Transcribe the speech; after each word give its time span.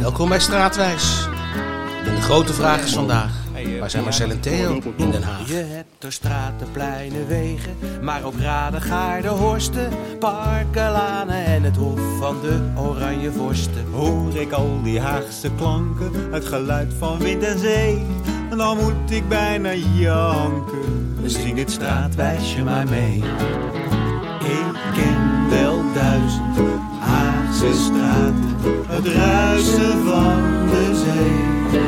Welkom 0.00 0.28
bij 0.28 0.40
Straatwijs. 0.40 1.28
En 2.04 2.14
de 2.14 2.20
grote 2.20 2.52
vraag 2.52 2.82
is 2.82 2.92
vandaag, 2.92 3.32
waar 3.78 3.90
zijn 3.90 4.04
Marcel 4.04 4.30
en 4.30 4.40
Theo 4.40 4.80
in 4.96 5.10
Den 5.10 5.22
Haag? 5.22 5.48
Je 5.48 5.54
hebt 5.54 6.04
er 6.04 6.12
straten, 6.12 6.70
pleinen, 6.72 7.26
wegen, 7.26 7.76
maar 8.02 8.24
ook 8.24 8.40
raden, 8.40 8.82
gaarden, 8.82 9.30
horsten, 9.30 9.88
parken, 10.18 10.90
lanen 10.90 11.44
en 11.44 11.62
het 11.62 11.76
hof 11.76 12.00
van 12.18 12.40
de 12.40 12.72
oranje 12.76 13.32
vorsten. 13.32 13.86
Hoor 13.92 14.36
ik 14.36 14.52
al 14.52 14.82
die 14.82 15.00
Haagse 15.00 15.50
klanken, 15.56 16.32
het 16.32 16.46
geluid 16.46 16.94
van 16.98 17.18
wind 17.18 17.42
en 17.42 17.58
zee, 17.58 18.06
dan 18.56 18.76
moet 18.76 19.10
ik 19.10 19.28
bijna 19.28 19.74
janken. 19.74 21.18
Zing 21.24 21.58
het 21.58 21.70
straatwijsje 21.70 22.62
maar 22.62 22.88
mee. 22.88 23.22
Ik 24.40 24.92
ken 24.94 25.50
wel 25.50 25.92
duizend 25.94 26.69
Straten, 27.60 28.56
Het 28.88 29.06
ruisen 29.06 30.04
van 30.06 30.66
de 30.70 31.02
zee. 31.04 31.80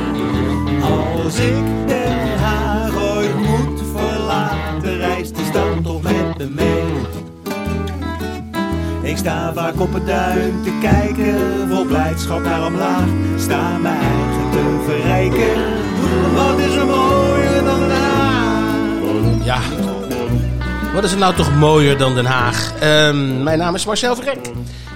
Als 0.83 1.39
ik 1.39 1.87
Den 1.87 2.39
Haag 2.39 2.97
ooit 2.97 3.37
moet 3.37 3.83
verlaten, 3.97 4.99
reist 4.99 5.35
die 5.35 5.45
stad 5.45 5.85
toch 5.85 6.03
met 6.03 6.39
me 6.39 6.49
mee. 6.49 6.83
Ik 9.03 9.17
sta 9.17 9.53
vaak 9.53 9.81
op 9.81 9.93
het 9.93 10.07
duin 10.07 10.63
te 10.63 10.79
kijken, 10.81 11.69
vol 11.69 11.85
blijdschap 11.85 12.43
naar 12.43 12.67
omlaag. 12.67 13.09
Sta 13.39 13.79
mijn 13.79 13.97
eigen 13.97 14.51
te 14.51 14.85
verrijken. 14.85 15.63
Wat 16.35 16.59
is 16.59 16.75
er 16.75 16.87
mooier 16.87 17.65
dan 17.65 17.81
Den 17.81 17.91
Haag? 17.91 19.45
Ja, 19.45 19.61
wat 20.95 21.05
is 21.05 21.13
er 21.13 21.19
nou 21.19 21.35
toch 21.35 21.55
mooier 21.59 21.99
dan 21.99 22.15
Den 22.15 22.27
Haag? 22.27 22.73
Ehm, 22.81 23.43
mijn 23.43 23.59
naam 23.59 23.75
is 23.75 23.87
Marcel 23.87 24.17
Vrek. 24.17 24.51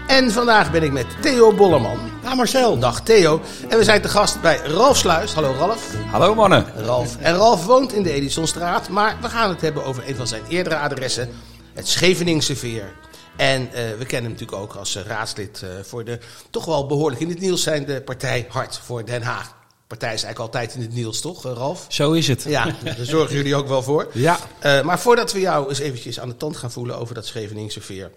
En 0.06 0.30
vandaag 0.30 0.70
ben 0.70 0.82
ik 0.82 0.92
met 0.92 1.06
Theo 1.22 1.54
Bollerman. 1.54 1.98
Ja, 2.22 2.34
Marcel. 2.34 2.78
Dag 2.78 3.02
Theo. 3.02 3.40
En 3.68 3.78
we 3.78 3.84
zijn 3.84 4.02
te 4.02 4.08
gast 4.08 4.40
bij 4.40 4.56
Ralf 4.56 4.96
Sluis. 4.96 5.32
Hallo 5.32 5.54
Ralf. 5.58 5.94
Hallo 6.10 6.34
mannen. 6.34 6.66
Ralf. 6.76 7.16
En 7.16 7.34
Ralf 7.34 7.64
woont 7.64 7.92
in 7.92 8.02
de 8.02 8.12
Edisonstraat, 8.12 8.88
maar 8.88 9.16
we 9.20 9.28
gaan 9.28 9.50
het 9.50 9.60
hebben 9.60 9.84
over 9.84 10.08
een 10.08 10.16
van 10.16 10.26
zijn 10.26 10.42
eerdere 10.48 10.78
adressen, 10.78 11.28
het 11.74 11.88
Scheveningse 11.88 12.56
Veer. 12.56 12.92
En 13.36 13.72
eh, 13.72 13.82
we 13.98 14.04
kennen 14.06 14.30
hem 14.30 14.40
natuurlijk 14.40 14.62
ook 14.62 14.74
als 14.74 14.96
eh, 14.96 15.02
raadslid 15.02 15.62
eh, 15.62 15.68
voor 15.82 16.04
de 16.04 16.18
toch 16.50 16.64
wel 16.64 16.86
behoorlijk 16.86 17.20
in 17.20 17.28
het 17.28 17.40
nieuws 17.40 17.62
zijnde 17.62 18.02
partij 18.02 18.46
Hart 18.48 18.80
voor 18.84 19.04
Den 19.04 19.22
Haag. 19.22 19.54
De 19.86 19.94
partij 19.96 20.14
is 20.14 20.24
eigenlijk 20.24 20.54
altijd 20.54 20.74
in 20.74 20.80
het 20.80 20.94
nieuws, 20.94 21.20
toch, 21.20 21.42
Ralf? 21.42 21.86
Zo 21.88 22.12
is 22.12 22.28
het. 22.28 22.42
Ja, 22.42 22.64
daar 22.84 22.96
zorgen 23.00 23.36
jullie 23.36 23.54
ook 23.54 23.68
wel 23.68 23.82
voor. 23.82 24.08
Ja. 24.12 24.38
Eh, 24.58 24.82
maar 24.82 24.98
voordat 24.98 25.32
we 25.32 25.40
jou 25.40 25.68
eens 25.68 25.78
eventjes 25.78 26.20
aan 26.20 26.28
de 26.28 26.36
tand 26.36 26.56
gaan 26.56 26.70
voelen 26.70 26.98
over 26.98 27.14
dat 27.14 27.26
Scheveningse 27.26 27.80
Veer. 27.80 28.10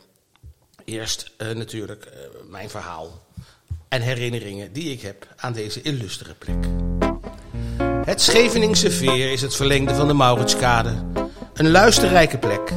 Eerst 0.89 1.31
eh, 1.37 1.47
natuurlijk 1.49 2.05
eh, 2.05 2.19
mijn 2.49 2.69
verhaal 2.69 3.21
en 3.89 4.01
herinneringen 4.01 4.73
die 4.73 4.91
ik 4.91 5.01
heb 5.01 5.27
aan 5.35 5.53
deze 5.53 5.81
illustere 5.81 6.33
plek. 6.33 6.65
Het 8.05 8.21
Scheveningse 8.21 8.91
Veer 8.91 9.31
is 9.31 9.41
het 9.41 9.55
verlengde 9.55 9.95
van 9.95 10.07
de 10.07 10.13
Mauritskade. 10.13 10.93
Een 11.53 11.71
luisterrijke 11.71 12.37
plek. 12.37 12.67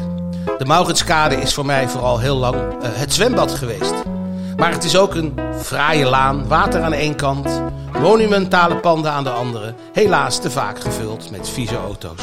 De 0.59 0.65
Mauritskade 0.65 1.37
is 1.37 1.55
voor 1.55 1.67
mij 1.67 1.89
vooral 1.89 2.19
heel 2.19 2.37
lang 2.37 2.83
eh, 2.83 2.91
het 2.93 3.13
zwembad 3.13 3.53
geweest. 3.53 3.95
Maar 4.57 4.73
het 4.73 4.85
is 4.85 4.97
ook 4.97 5.15
een 5.15 5.39
fraaie 5.63 6.05
laan, 6.05 6.49
water 6.49 6.83
aan 6.83 6.93
één 6.93 7.17
kant, 7.17 7.63
monumentale 8.01 8.77
panden 8.77 9.13
aan 9.13 9.25
de 9.25 9.31
andere, 9.31 9.75
helaas 9.93 10.41
te 10.41 10.51
vaak 10.51 10.81
gevuld 10.81 11.31
met 11.31 11.49
vieze 11.49 11.77
auto's. 11.77 12.23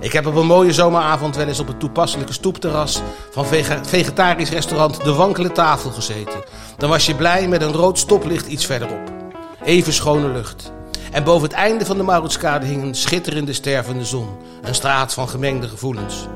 Ik 0.00 0.12
heb 0.12 0.26
op 0.26 0.34
een 0.34 0.46
mooie 0.46 0.72
zomeravond 0.72 1.36
wel 1.36 1.46
eens 1.46 1.60
op 1.60 1.66
het 1.66 1.80
toepasselijke 1.80 2.32
stoepterras 2.32 3.02
van 3.30 3.46
vegetarisch 3.82 4.50
restaurant 4.50 5.04
De 5.04 5.12
Wankele 5.12 5.52
Tafel 5.52 5.90
gezeten. 5.90 6.44
Dan 6.76 6.90
was 6.90 7.06
je 7.06 7.14
blij 7.14 7.48
met 7.48 7.62
een 7.62 7.72
rood 7.72 7.98
stoplicht 7.98 8.46
iets 8.46 8.66
verderop. 8.66 9.12
Even 9.64 9.92
schone 9.92 10.28
lucht. 10.28 10.72
En 11.12 11.24
boven 11.24 11.48
het 11.48 11.56
einde 11.56 11.86
van 11.86 11.96
de 11.96 12.02
Mauritskade 12.02 12.66
hing 12.66 12.82
een 12.82 12.94
schitterende 12.94 13.52
stervende 13.52 14.04
zon. 14.04 14.28
Een 14.62 14.74
straat 14.74 15.14
van 15.14 15.28
gemengde 15.28 15.68
gevoelens. 15.68 16.26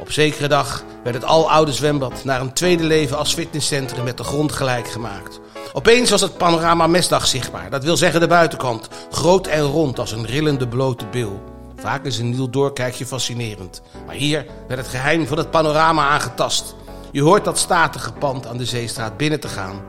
Op 0.00 0.12
zekere 0.12 0.48
dag 0.48 0.84
werd 1.02 1.14
het 1.14 1.24
aloude 1.24 1.72
zwembad 1.72 2.24
naar 2.24 2.40
een 2.40 2.52
tweede 2.52 2.84
leven 2.84 3.18
als 3.18 3.34
fitnesscentrum 3.34 4.04
met 4.04 4.16
de 4.16 4.24
grond 4.24 4.52
gelijk 4.52 4.88
gemaakt. 4.88 5.40
Opeens 5.72 6.10
was 6.10 6.20
het 6.20 6.36
panorama 6.36 6.86
Mesdag 6.86 7.26
zichtbaar. 7.26 7.70
Dat 7.70 7.84
wil 7.84 7.96
zeggen 7.96 8.20
de 8.20 8.26
buitenkant. 8.26 8.88
Groot 9.10 9.46
en 9.46 9.62
rond 9.62 9.98
als 9.98 10.12
een 10.12 10.26
rillende 10.26 10.68
blote 10.68 11.06
bil. 11.06 11.57
Vaak 11.80 12.04
is 12.04 12.18
een 12.18 12.30
nieuw 12.30 12.50
doorkijkje 12.50 13.06
fascinerend. 13.06 13.82
Maar 14.06 14.14
hier 14.14 14.46
werd 14.68 14.80
het 14.80 14.90
geheim 14.90 15.26
van 15.26 15.38
het 15.38 15.50
panorama 15.50 16.08
aangetast. 16.08 16.74
Je 17.12 17.22
hoort 17.22 17.44
dat 17.44 17.58
statige 17.58 18.12
pand 18.12 18.46
aan 18.46 18.56
de 18.56 18.64
Zeestraat 18.64 19.16
binnen 19.16 19.40
te 19.40 19.48
gaan. 19.48 19.82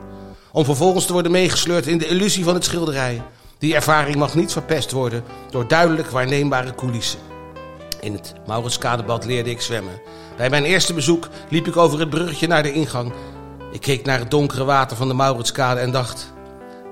Om 0.52 0.64
vervolgens 0.64 1.06
te 1.06 1.12
worden 1.12 1.32
meegesleurd 1.32 1.86
in 1.86 1.98
de 1.98 2.06
illusie 2.06 2.44
van 2.44 2.54
het 2.54 2.64
schilderij. 2.64 3.22
Die 3.58 3.74
ervaring 3.74 4.16
mag 4.16 4.34
niet 4.34 4.52
verpest 4.52 4.90
worden 4.90 5.24
door 5.50 5.68
duidelijk 5.68 6.10
waarneembare 6.10 6.74
coulissen. 6.74 7.18
In 8.00 8.12
het 8.12 8.34
Mauritskadebad 8.46 9.24
leerde 9.24 9.50
ik 9.50 9.60
zwemmen. 9.60 10.00
Bij 10.36 10.50
mijn 10.50 10.64
eerste 10.64 10.94
bezoek 10.94 11.28
liep 11.48 11.66
ik 11.66 11.76
over 11.76 12.00
het 12.00 12.10
bruggetje 12.10 12.46
naar 12.46 12.62
de 12.62 12.72
ingang. 12.72 13.12
Ik 13.72 13.80
keek 13.80 14.04
naar 14.04 14.18
het 14.18 14.30
donkere 14.30 14.64
water 14.64 14.96
van 14.96 15.08
de 15.08 15.14
Mauritskade 15.14 15.80
en 15.80 15.90
dacht... 15.90 16.32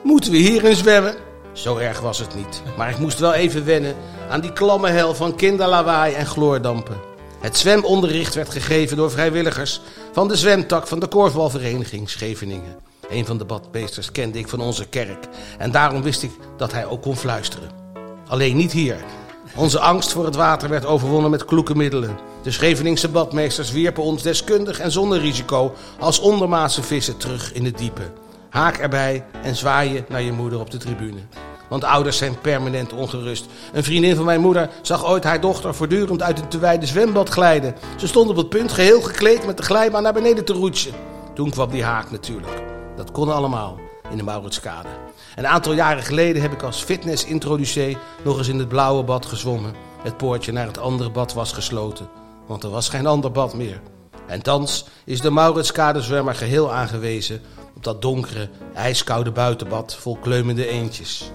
Moeten 0.03 0.31
we 0.31 0.37
hierin 0.37 0.77
zwemmen? 0.77 1.15
Zo 1.53 1.77
erg 1.77 2.01
was 2.01 2.19
het 2.19 2.35
niet. 2.35 2.63
Maar 2.77 2.91
ik 2.91 2.99
moest 2.99 3.19
wel 3.19 3.33
even 3.33 3.65
wennen 3.65 3.95
aan 4.29 4.41
die 4.41 4.53
klamme 4.53 4.89
hel 4.89 5.15
van 5.15 5.35
kinderlawaai 5.35 6.15
en 6.15 6.27
chloordampen. 6.27 7.01
Het 7.41 7.57
zwemonderricht 7.57 8.35
werd 8.35 8.51
gegeven 8.51 8.97
door 8.97 9.11
vrijwilligers 9.11 9.81
van 10.13 10.29
de 10.29 10.37
zwemtak 10.37 10.87
van 10.87 10.99
de 10.99 11.07
korfbalvereniging 11.07 12.11
Scheveningen. 12.11 12.77
Een 13.09 13.27
van 13.27 13.39
de 13.39 13.45
badmeesters 13.45 14.13
kende 14.13 14.39
ik 14.39 14.49
van 14.49 14.61
onze 14.61 14.87
kerk 14.87 15.29
en 15.59 15.71
daarom 15.71 16.03
wist 16.03 16.23
ik 16.23 16.31
dat 16.57 16.73
hij 16.73 16.87
ook 16.87 17.03
kon 17.03 17.17
fluisteren. 17.17 17.71
Alleen 18.29 18.57
niet 18.57 18.73
hier. 18.73 18.97
Onze 19.57 19.81
angst 19.81 20.13
voor 20.13 20.25
het 20.25 20.35
water 20.35 20.69
werd 20.69 20.87
overwonnen 20.87 21.31
met 21.31 21.45
kloeke 21.45 21.75
middelen. 21.75 22.19
De 22.43 22.51
Scheveningse 22.51 23.09
badmeesters 23.09 23.73
wierpen 23.73 24.03
ons 24.03 24.23
deskundig 24.23 24.79
en 24.79 24.91
zonder 24.91 25.21
risico 25.21 25.75
als 25.99 26.19
ondermaatse 26.19 26.83
vissen 26.83 27.17
terug 27.17 27.53
in 27.53 27.65
het 27.65 27.79
diepe. 27.79 28.13
Haak 28.51 28.77
erbij 28.77 29.25
en 29.43 29.57
zwaaien 29.57 30.05
naar 30.09 30.23
je 30.23 30.33
moeder 30.33 30.61
op 30.61 30.71
de 30.71 30.79
tribune. 30.79 31.21
Want 31.69 31.85
ouders 31.85 32.17
zijn 32.17 32.41
permanent 32.41 32.93
ongerust. 32.93 33.47
Een 33.73 33.85
vriendin 33.85 34.17
van 34.17 34.25
mijn 34.25 34.41
moeder 34.41 34.71
zag 34.83 35.07
ooit 35.07 35.25
haar 35.25 35.41
dochter 35.41 35.75
voortdurend 35.75 36.23
uit 36.23 36.39
een 36.39 36.49
te 36.49 36.59
wijde 36.59 36.87
zwembad 36.87 37.29
glijden. 37.29 37.75
Ze 37.97 38.07
stond 38.07 38.31
op 38.31 38.37
het 38.37 38.49
punt 38.49 38.73
geheel 38.73 39.01
gekleed 39.01 39.47
met 39.47 39.57
de 39.57 39.63
glijbaan 39.63 40.03
naar 40.03 40.13
beneden 40.13 40.45
te 40.45 40.53
roetsen. 40.53 40.93
Toen 41.35 41.51
kwam 41.51 41.71
die 41.71 41.85
haak 41.85 42.11
natuurlijk. 42.11 42.63
Dat 42.97 43.11
kon 43.11 43.33
allemaal 43.33 43.79
in 44.11 44.17
de 44.17 44.23
Mauritskade. 44.23 44.89
Een 45.37 45.47
aantal 45.47 45.73
jaren 45.73 46.03
geleden 46.03 46.43
heb 46.43 46.53
ik 46.53 46.63
als 46.63 46.83
fitness-introducee 46.83 47.97
nog 48.25 48.39
eens 48.39 48.49
in 48.49 48.59
het 48.59 48.69
blauwe 48.69 49.03
bad 49.03 49.27
gezwommen. 49.27 49.75
Het 50.03 50.17
poortje 50.17 50.53
naar 50.53 50.67
het 50.67 50.79
andere 50.79 51.11
bad 51.11 51.33
was 51.33 51.53
gesloten, 51.53 52.09
want 52.47 52.65
er 52.65 52.71
was 52.71 52.89
geen 52.89 53.07
ander 53.07 53.31
bad 53.31 53.55
meer. 53.55 53.81
En 54.27 54.43
thans 54.43 54.85
is 55.05 55.21
de 55.21 55.31
Mauritskade 55.31 56.03
zwemmer 56.03 56.35
geheel 56.35 56.73
aangewezen 56.73 57.41
op 57.77 57.85
dat 57.85 58.03
donkere, 58.03 58.49
ijskoude 58.75 59.31
buitenbad 59.31 59.97
vol 59.97 60.17
kleumende 60.17 60.67
eendjes. 60.67 61.31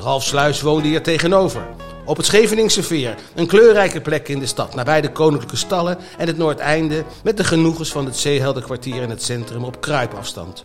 Ralf 0.00 0.24
Sluis 0.24 0.60
woonde 0.60 0.88
hier 0.88 1.02
tegenover. 1.02 1.66
Op 2.04 2.16
het 2.16 2.26
Scheveningse 2.26 2.82
Veer, 2.82 3.14
een 3.34 3.46
kleurrijke 3.46 4.00
plek 4.00 4.28
in 4.28 4.38
de 4.38 4.46
stad, 4.46 4.74
nabij 4.74 5.00
de 5.00 5.12
Koninklijke 5.12 5.56
Stallen 5.56 5.98
en 6.18 6.26
het 6.26 6.36
Noordeinde, 6.36 7.04
met 7.22 7.36
de 7.36 7.44
genoegens 7.44 7.92
van 7.92 8.04
het 8.04 8.16
Zeeheldenkwartier 8.16 9.02
en 9.02 9.10
het 9.10 9.22
centrum 9.22 9.64
op 9.64 9.80
kruipafstand. 9.80 10.64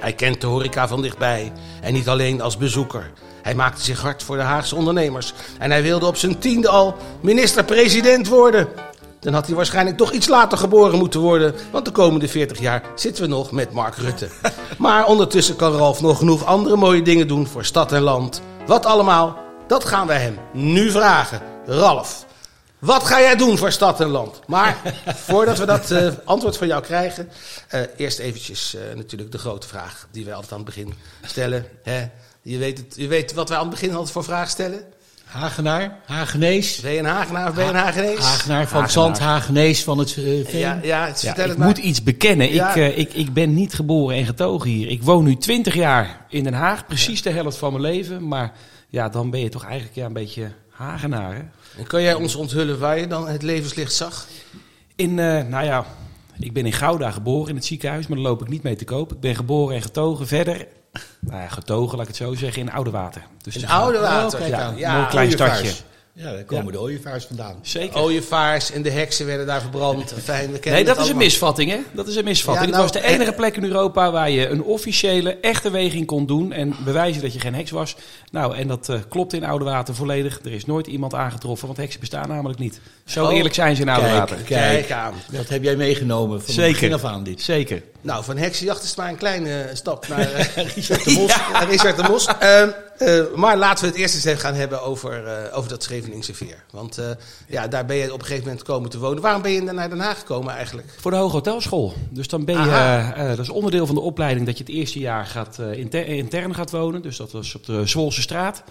Hij 0.00 0.12
kent 0.12 0.40
de 0.40 0.46
horeca 0.46 0.88
van 0.88 1.02
dichtbij 1.02 1.52
en 1.82 1.92
niet 1.92 2.08
alleen 2.08 2.40
als 2.40 2.56
bezoeker. 2.56 3.10
Hij 3.42 3.54
maakte 3.54 3.82
zich 3.82 4.00
hard 4.00 4.22
voor 4.22 4.36
de 4.36 4.42
Haagse 4.42 4.76
ondernemers 4.76 5.32
en 5.58 5.70
hij 5.70 5.82
wilde 5.82 6.06
op 6.06 6.16
zijn 6.16 6.38
tiende 6.38 6.68
al 6.68 6.96
minister-president 7.20 8.28
worden. 8.28 8.68
Dan 9.20 9.32
had 9.34 9.46
hij 9.46 9.56
waarschijnlijk 9.56 9.96
toch 9.96 10.12
iets 10.12 10.28
later 10.28 10.58
geboren 10.58 10.98
moeten 10.98 11.20
worden, 11.20 11.54
want 11.70 11.84
de 11.84 11.90
komende 11.90 12.28
40 12.28 12.60
jaar 12.60 12.82
zitten 12.94 13.22
we 13.22 13.28
nog 13.28 13.52
met 13.52 13.72
Mark 13.72 13.96
Rutte. 13.96 14.28
Maar 14.78 15.06
ondertussen 15.06 15.56
kan 15.56 15.76
Ralf 15.76 16.00
nog 16.00 16.18
genoeg 16.18 16.44
andere 16.44 16.76
mooie 16.76 17.02
dingen 17.02 17.28
doen 17.28 17.46
voor 17.46 17.64
stad 17.64 17.92
en 17.92 18.02
land. 18.02 18.42
Wat 18.68 18.86
allemaal, 18.86 19.38
dat 19.66 19.84
gaan 19.84 20.06
wij 20.06 20.20
hem 20.20 20.38
nu 20.52 20.90
vragen. 20.90 21.42
Ralf, 21.66 22.26
wat 22.78 23.04
ga 23.04 23.20
jij 23.20 23.36
doen 23.36 23.58
voor 23.58 23.72
stad 23.72 24.00
en 24.00 24.08
land? 24.08 24.40
Maar 24.46 24.94
voordat 25.26 25.58
we 25.58 25.66
dat 25.66 25.90
eh, 25.90 26.08
antwoord 26.24 26.56
van 26.56 26.66
jou 26.66 26.82
krijgen, 26.82 27.30
eh, 27.68 27.80
eerst 27.96 28.18
eventjes 28.18 28.74
eh, 28.74 28.96
natuurlijk 28.96 29.32
de 29.32 29.38
grote 29.38 29.68
vraag 29.68 30.08
die 30.10 30.24
wij 30.24 30.34
altijd 30.34 30.52
aan 30.52 30.58
het 30.58 30.66
begin 30.66 30.94
stellen. 31.22 31.66
Hè? 31.82 32.08
Je, 32.42 32.58
weet 32.58 32.78
het, 32.78 32.94
je 32.96 33.08
weet 33.08 33.32
wat 33.32 33.48
wij 33.48 33.58
aan 33.58 33.66
het 33.66 33.74
begin 33.74 33.90
altijd 33.90 34.10
voor 34.10 34.24
vraag 34.24 34.48
stellen? 34.48 34.84
Hagenaar, 35.28 35.98
Hagenees. 36.06 36.80
Ben 36.80 36.92
je 36.92 36.98
een 36.98 37.04
Hagenaar 37.04 37.48
of 37.48 37.54
ben 37.54 37.64
je 37.64 37.70
een 37.70 37.76
Hagenees? 37.76 38.18
Hagenaar 38.18 38.68
van 38.68 38.82
het 38.82 38.94
Hagenaar. 38.94 39.16
Zand, 39.16 39.18
Hagenees 39.18 39.84
van 39.84 39.98
het 39.98 40.16
uh, 40.16 40.46
Veen. 40.46 40.58
Ja, 40.60 40.78
ja, 40.82 41.06
het- 41.06 41.20
Ja, 41.20 41.26
vertel 41.26 41.44
ik 41.44 41.50
het 41.50 41.58
maar. 41.58 41.66
moet 41.68 41.78
iets 41.78 42.02
bekennen. 42.02 42.52
Ja. 42.52 42.68
Ik, 42.70 42.76
eh, 42.76 42.98
ik, 42.98 43.12
ik 43.14 43.32
ben 43.32 43.54
niet 43.54 43.74
geboren 43.74 44.16
en 44.16 44.26
getogen 44.26 44.70
hier. 44.70 44.88
Ik 44.88 45.02
woon 45.02 45.24
nu 45.24 45.36
20 45.36 45.74
jaar 45.74 46.24
in 46.28 46.44
Den 46.44 46.52
Haag, 46.54 46.86
precies 46.86 47.22
de 47.22 47.30
helft 47.30 47.56
van 47.58 47.70
mijn 47.72 47.84
leven. 47.84 48.28
Maar 48.28 48.52
ja, 48.88 49.08
dan 49.08 49.30
ben 49.30 49.40
je 49.40 49.48
toch 49.48 49.64
eigenlijk 49.64 49.94
ja, 49.94 50.06
een 50.06 50.12
beetje 50.12 50.50
Hagenaar. 50.70 51.34
Hè? 51.34 51.40
En 51.78 51.86
kan 51.86 52.02
jij 52.02 52.14
ons 52.14 52.34
onthullen 52.34 52.78
waar 52.78 52.98
je 52.98 53.06
dan 53.06 53.28
het 53.28 53.42
levenslicht 53.42 53.92
zag? 53.92 54.26
In, 54.96 55.18
eh, 55.18 55.42
nou 55.42 55.64
ja, 55.64 55.84
Ik 56.40 56.52
ben 56.52 56.66
in 56.66 56.72
Gouda 56.72 57.10
geboren 57.10 57.48
in 57.48 57.54
het 57.56 57.64
ziekenhuis, 57.64 58.06
maar 58.06 58.18
daar 58.18 58.26
loop 58.26 58.42
ik 58.42 58.48
niet 58.48 58.62
mee 58.62 58.76
te 58.76 58.84
koop. 58.84 59.12
Ik 59.12 59.20
ben 59.20 59.34
geboren 59.36 59.76
en 59.76 59.82
getogen 59.82 60.26
verder. 60.26 60.66
Nou 61.20 61.42
ja, 61.42 61.48
getogen, 61.48 61.96
laat 61.98 62.08
ik 62.08 62.16
het 62.16 62.26
zo 62.26 62.34
zeggen, 62.34 62.62
in 62.62 62.72
Oudewater. 62.72 63.22
Dus 63.42 63.56
In 63.56 63.68
Oude 63.68 63.98
Water. 63.98 64.40
Oh, 64.40 64.78
Ja, 64.78 65.00
een 65.00 65.08
klein 65.08 65.30
stadje. 65.30 65.72
Ja, 66.20 66.32
daar 66.32 66.44
komen 66.44 66.72
de 66.72 66.80
ooievaars 66.80 67.24
vandaan. 67.24 67.58
Zeker. 67.62 68.00
Ooievaars 68.00 68.72
en 68.72 68.82
de 68.82 68.90
heksen 68.90 69.26
werden 69.26 69.46
daar 69.46 69.60
verbrand. 69.60 70.14
Fijn, 70.22 70.52
we 70.52 70.70
Nee, 70.70 70.84
dat 70.84 70.98
is 70.98 71.08
een 71.08 71.16
misvatting, 71.16 71.70
hè? 71.70 71.78
Dat 71.92 72.08
is 72.08 72.16
een 72.16 72.24
misvatting. 72.24 72.66
Ja, 72.66 72.78
het 72.78 72.80
nou, 72.80 72.92
was 72.92 73.02
de 73.02 73.14
enige 73.14 73.30
eh, 73.30 73.36
plek 73.36 73.56
in 73.56 73.64
Europa 73.64 74.10
waar 74.10 74.30
je 74.30 74.48
een 74.48 74.62
officiële, 74.62 75.36
echte 75.40 75.70
weging 75.70 76.06
kon 76.06 76.26
doen 76.26 76.52
en 76.52 76.74
bewijzen 76.84 77.22
dat 77.22 77.32
je 77.32 77.40
geen 77.40 77.54
heks 77.54 77.70
was. 77.70 77.96
Nou, 78.30 78.56
en 78.56 78.68
dat 78.68 78.88
eh, 78.88 78.98
klopt 79.08 79.32
in 79.32 79.44
Oudewater 79.44 79.94
volledig. 79.94 80.40
Er 80.44 80.52
is 80.52 80.66
nooit 80.66 80.86
iemand 80.86 81.14
aangetroffen, 81.14 81.66
want 81.66 81.78
heksen 81.78 82.00
bestaan 82.00 82.28
namelijk 82.28 82.58
niet. 82.58 82.80
Zo 83.04 83.24
Oh, 83.24 83.34
eerlijk 83.34 83.54
zijn 83.54 83.76
ze 83.76 83.82
in 83.82 83.88
Oudewater. 83.88 84.36
Kijk, 84.36 84.46
Kijk 84.46 84.86
kijk. 84.86 84.90
aan. 85.00 85.14
Dat 85.30 85.48
heb 85.48 85.62
jij 85.62 85.76
meegenomen 85.76 86.42
van 86.42 86.54
Zeker. 86.54 86.72
begin 86.72 86.92
af 86.92 87.04
aan 87.04 87.24
dit. 87.24 87.42
Zeker. 87.42 87.82
Nou, 88.00 88.24
van 88.24 88.36
heksenjacht 88.36 88.82
is 88.82 88.94
maar 88.94 89.08
een 89.08 89.16
kleine 89.16 89.70
stap 89.72 90.08
naar 90.08 90.32
eh, 90.32 90.66
Richard 90.74 91.04
de 91.04 91.10
Mos. 91.10 91.36
Naar 91.52 91.68
Richard 91.68 91.96
de 91.96 92.02
Mos. 92.02 92.26
Ehm, 92.26 92.68
eh, 92.98 93.22
maar 93.34 93.56
laten 93.56 93.84
we 93.84 93.90
het 93.90 94.00
eerst 94.00 94.14
eens 94.14 94.24
even 94.24 94.40
gaan 94.40 94.54
hebben 94.54 94.82
over, 94.82 95.22
over 95.52 95.70
dat 95.70 95.80
Scheveningse 96.12 96.34
veer. 96.34 96.64
Want 96.70 96.98
eh, 96.98 97.10
ja, 97.48 97.68
daar 97.68 97.84
ben 97.86 97.96
je 97.96 98.12
op 98.12 98.18
een 98.18 98.24
gegeven 98.26 98.44
moment 98.46 98.62
komen 98.62 98.90
te 98.90 98.98
wonen. 98.98 99.22
Waarom 99.22 99.42
ben 99.42 99.52
je 99.52 99.60
naar 99.62 99.88
Den 99.88 99.98
Haag 100.00 100.18
gekomen 100.18 100.54
eigenlijk? 100.54 100.94
Voor 101.00 101.10
de 101.10 101.16
Hoge 101.16 101.34
Hotelschool. 101.34 101.94
Dus 102.10 102.28
dan 102.28 102.44
ben 102.44 102.54
je, 102.64 102.70
eh, 102.70 103.08
eh, 103.08 103.28
dat 103.28 103.38
is 103.38 103.48
onderdeel 103.48 103.86
van 103.86 103.94
de 103.94 104.00
opleiding 104.00 104.46
dat 104.46 104.58
je 104.58 104.64
het 104.64 104.72
eerste 104.72 104.98
jaar 104.98 105.26
gaat, 105.26 105.58
inter- 105.72 106.06
intern 106.06 106.54
gaat 106.54 106.70
wonen. 106.70 107.02
Dus 107.02 107.16
dat 107.16 107.32
was 107.32 107.54
op 107.54 107.66
de 107.66 107.86
Zwolse 107.86 108.22
straat. 108.22 108.62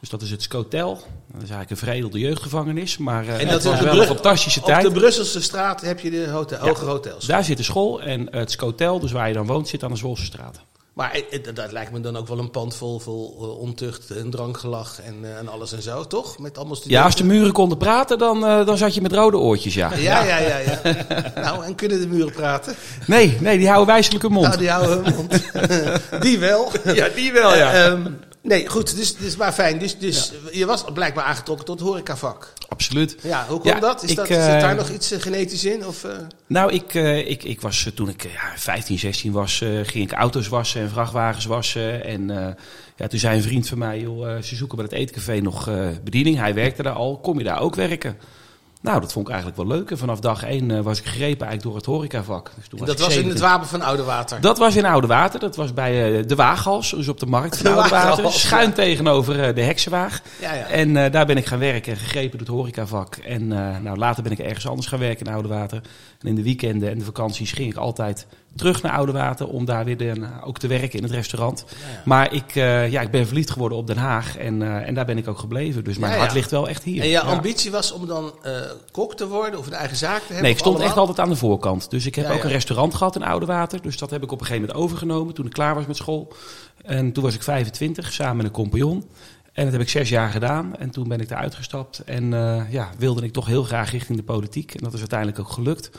Dus 0.00 0.08
dat 0.08 0.22
is 0.22 0.30
het 0.30 0.42
Scotel. 0.42 0.94
Dat 0.94 1.02
is 1.42 1.50
eigenlijk 1.50 1.70
een 1.70 1.76
veredelde 1.76 2.18
jeugdgevangenis. 2.18 2.98
Maar 2.98 3.28
En 3.28 3.46
is 3.48 3.64
was 3.64 3.66
op 3.80 3.84
wel 3.84 4.00
een 4.00 4.06
fantastische 4.06 4.60
Op 4.60 4.66
tijd. 4.66 4.82
de 4.82 4.90
Brusselse 4.90 5.42
straat 5.42 5.80
heb 5.80 6.00
je 6.00 6.10
de 6.10 6.28
hotel, 6.28 6.58
hoge 6.58 6.84
hotels. 6.84 7.26
Daar 7.26 7.44
zit 7.44 7.56
de 7.56 7.62
school 7.62 8.02
en 8.02 8.28
het 8.30 8.50
Scotel, 8.50 9.00
dus 9.00 9.12
waar 9.12 9.28
je 9.28 9.34
dan 9.34 9.46
woont, 9.46 9.68
zit 9.68 9.82
aan 9.84 9.90
de 9.90 9.96
Zwolse 9.96 10.24
straat. 10.24 10.60
Maar 10.96 11.22
dat 11.54 11.72
lijkt 11.72 11.92
me 11.92 12.00
dan 12.00 12.16
ook 12.16 12.28
wel 12.28 12.38
een 12.38 12.50
pand 12.50 12.74
vol, 12.74 12.98
vol 12.98 13.36
eh, 13.40 13.58
ontucht 13.58 14.10
en 14.10 14.30
drankgelach 14.30 15.00
en, 15.02 15.14
eh, 15.22 15.38
en 15.38 15.48
alles 15.48 15.72
en 15.72 15.82
zo, 15.82 16.06
toch? 16.06 16.38
Met 16.38 16.56
allemaal 16.56 16.74
Ja, 16.74 16.80
studenten. 16.80 17.04
als 17.04 17.16
de 17.16 17.24
muren 17.24 17.52
konden 17.52 17.78
praten, 17.78 18.18
dan, 18.18 18.46
eh, 18.46 18.66
dan 18.66 18.76
zat 18.76 18.94
je 18.94 19.00
met 19.00 19.12
rode 19.12 19.36
oortjes, 19.36 19.74
ja. 19.74 19.94
Ja, 19.94 20.24
ja, 20.24 20.38
ja, 20.38 20.58
ja. 20.58 20.80
nou, 21.44 21.64
en 21.64 21.74
kunnen 21.74 22.00
de 22.00 22.06
muren 22.06 22.32
praten? 22.32 22.74
Nee, 23.06 23.36
nee, 23.40 23.58
die 23.58 23.66
houden 23.68 23.94
wijselijk 23.94 24.22
hun 24.22 24.32
mond. 24.32 24.46
Nou, 24.46 24.58
die 24.58 24.70
houden 24.70 25.04
hun 25.04 25.14
mond. 25.14 25.42
die 26.24 26.38
wel. 26.38 26.70
Ja, 26.94 27.08
die 27.14 27.32
wel, 27.32 27.54
ja. 27.56 27.72
Eh, 27.72 27.86
ehm, 27.86 28.06
nee, 28.46 28.68
goed, 28.68 28.96
dus, 28.96 29.16
dus 29.16 29.36
maar 29.36 29.52
fijn. 29.52 29.78
Dus, 29.78 29.98
dus 29.98 30.32
je 30.52 30.66
was 30.66 30.84
blijkbaar 30.94 31.24
aangetrokken 31.24 31.66
tot 31.66 31.78
het 31.78 31.88
horecavak. 31.88 32.52
Absoluut. 32.68 33.16
Ja, 33.22 33.46
hoe 33.48 33.60
komt 33.60 33.74
Ja, 33.74 33.80
dat? 33.80 34.02
Is 34.02 34.10
ik, 34.10 34.16
dat 34.16 34.28
eh, 34.28 34.44
zit 34.52 34.60
daar 34.60 34.74
nog 34.74 34.90
iets 34.90 35.10
eh, 35.10 35.20
genetisch 35.20 35.64
in? 35.64 35.86
Of, 35.86 36.04
eh? 36.04 36.12
Nou, 36.46 36.72
ik, 36.72 36.94
eh, 36.94 37.28
ik, 37.30 37.44
ik 37.44 37.60
was 37.60 37.86
eh, 37.86 37.92
toen 37.92 38.08
ik 38.08 38.24
eh, 38.24 38.32
ja, 38.32 38.52
15, 38.56 38.98
16 38.98 39.32
was, 39.32 39.60
eh, 39.60 39.68
ging 39.82 40.04
ik 40.04 40.12
auto's 40.12 40.48
wassen 40.48 40.80
en 40.80 40.88
vrachtwagens 40.90 41.44
wassen. 41.44 42.04
En 42.04 42.30
eh, 42.30 42.54
ja, 42.96 43.06
toen 43.06 43.18
zei 43.18 43.36
een 43.36 43.42
vriend 43.42 43.68
van 43.68 43.78
mij, 43.78 44.00
joh, 44.00 44.30
eh, 44.36 44.42
ze 44.42 44.56
zoeken 44.56 44.76
bij 44.76 44.86
het 44.86 44.94
eetcafé 44.94 45.40
nog 45.40 45.68
eh, 45.68 45.88
bediening. 46.04 46.36
Hij 46.38 46.54
werkte 46.54 46.82
daar 46.82 46.92
al, 46.94 47.18
kom 47.18 47.38
je 47.38 47.44
daar 47.44 47.60
ook 47.60 47.74
werken? 47.74 48.16
Nou, 48.80 49.00
dat 49.00 49.12
vond 49.12 49.26
ik 49.26 49.34
eigenlijk 49.34 49.68
wel 49.68 49.76
leuk. 49.76 49.90
En 49.90 49.98
vanaf 49.98 50.20
dag 50.20 50.42
één 50.42 50.70
eh, 50.70 50.80
was 50.80 50.98
ik 50.98 51.04
gegrepen 51.04 51.46
eigenlijk 51.46 51.62
door 51.62 51.74
het 51.76 51.84
horecavak. 51.84 52.50
Dus 52.56 52.68
toen 52.68 52.78
dat 52.78 52.88
ik 52.88 52.98
was 52.98 53.06
in 53.06 53.12
17. 53.12 53.32
het 53.32 53.50
wapen 53.50 53.66
van 53.68 53.82
Oude 53.82 54.02
Water. 54.02 54.40
Dat 54.40 54.58
was 54.58 54.76
in 54.76 54.84
Oude 54.84 55.06
Water. 55.06 55.40
Dat 55.40 55.56
was 55.56 55.74
bij 55.74 56.18
eh, 56.18 56.26
de 56.26 56.34
Waaghals, 56.34 56.90
dus 56.90 57.08
op 57.08 57.20
de 57.20 57.26
markt 57.26 57.56
van 57.58 57.64
De 57.64 57.70
Oude 57.70 57.88
Water. 57.88 58.08
Waaghals, 58.08 58.40
Schuin 58.40 58.72
tegenover 58.72 59.42
eh, 59.42 59.54
de 59.54 59.62
Heksenwaag. 59.62 60.20
Ja, 60.40 60.54
ja. 60.54 60.66
En 60.66 61.10
daar 61.10 61.26
ben 61.26 61.36
ik 61.36 61.46
gaan 61.46 61.58
werken, 61.58 61.96
gegrepen 61.96 62.30
door 62.30 62.46
het 62.46 62.56
horecavak. 62.56 63.16
En 63.16 63.48
nou, 63.82 63.96
later 63.96 64.22
ben 64.22 64.32
ik 64.32 64.38
ergens 64.38 64.68
anders 64.68 64.86
gaan 64.86 64.98
werken 64.98 65.26
in 65.26 65.32
Oude 65.32 65.48
Water. 65.48 65.80
En 66.20 66.28
in 66.28 66.34
de 66.34 66.42
weekenden 66.42 66.90
en 66.90 66.98
de 66.98 67.04
vakanties 67.04 67.52
ging 67.52 67.70
ik 67.70 67.76
altijd 67.76 68.26
terug 68.56 68.82
naar 68.82 68.92
Oude 68.92 69.12
Water 69.12 69.46
om 69.48 69.64
daar 69.64 69.84
weer 69.84 69.96
de, 69.96 70.12
nou, 70.14 70.42
ook 70.44 70.58
te 70.58 70.66
werken 70.66 70.98
in 70.98 71.02
het 71.02 71.12
restaurant. 71.12 71.64
Maar 72.04 72.32
ik, 72.32 72.54
eh, 72.54 72.90
ja, 72.90 73.00
ik 73.00 73.10
ben 73.10 73.26
verliefd 73.26 73.50
geworden 73.50 73.78
op 73.78 73.86
Den 73.86 73.96
Haag 73.96 74.36
en, 74.36 74.62
eh, 74.62 74.88
en 74.88 74.94
daar 74.94 75.04
ben 75.04 75.18
ik 75.18 75.28
ook 75.28 75.38
gebleven. 75.38 75.84
Dus 75.84 75.98
mijn 75.98 76.10
Ja, 76.12 76.16
ja. 76.18 76.22
hart 76.22 76.34
ligt 76.34 76.50
wel 76.50 76.68
echt 76.68 76.82
hier. 76.82 77.00
En 77.00 77.06
je 77.06 77.12
Ja. 77.12 77.20
ambitie 77.20 77.70
was 77.70 77.92
om 77.92 78.06
dan 78.06 78.32
eh, 78.42 78.52
kok 78.90 79.14
te 79.16 79.28
worden 79.28 79.58
of 79.58 79.66
een 79.66 79.72
eigen 79.72 79.96
zaak 79.96 80.18
te 80.18 80.24
hebben? 80.24 80.42
Nee, 80.42 80.52
ik 80.52 80.58
stond 80.58 80.74
allemaal? 80.74 80.92
echt 80.92 81.00
altijd 81.00 81.20
aan 81.20 81.28
de 81.28 81.36
voorkant. 81.36 81.90
Dus 81.90 82.06
ik 82.06 82.14
heb 82.14 82.30
ook 82.30 82.44
een 82.44 82.50
restaurant 82.50 82.94
gehad 82.94 83.16
in 83.16 83.22
Oude 83.22 83.46
Water. 83.46 83.82
Dus 83.82 83.98
dat 83.98 84.10
heb 84.10 84.22
ik 84.22 84.32
op 84.32 84.40
een 84.40 84.46
gegeven 84.46 84.66
moment 84.68 84.84
overgenomen 84.84 85.34
toen 85.34 85.46
ik 85.46 85.52
klaar 85.52 85.74
was 85.74 85.86
met 85.86 85.96
school. 85.96 86.32
En 86.84 87.12
toen 87.12 87.22
was 87.22 87.34
ik 87.34 87.42
25, 87.42 88.12
samen 88.12 88.36
met 88.36 88.46
een 88.46 88.52
compagnon. 88.52 89.04
En 89.52 89.64
dat 89.64 89.72
heb 89.72 89.82
ik 89.82 89.88
zes 89.88 90.08
jaar 90.08 90.30
gedaan. 90.30 90.76
En 90.76 90.90
toen 90.90 91.08
ben 91.08 91.20
ik 91.20 91.30
eruit 91.30 91.54
gestapt. 91.54 91.98
En 92.04 92.34
eh, 92.34 92.62
ja, 92.72 92.90
wilde 92.98 93.22
ik 93.24 93.32
toch 93.32 93.46
heel 93.46 93.62
graag 93.62 93.90
richting 93.90 94.18
de 94.18 94.24
politiek. 94.24 94.74
En 94.74 94.84
dat 94.84 94.92
is 94.92 94.98
uiteindelijk 94.98 95.38
ook 95.38 95.50
gelukt. 95.50 95.90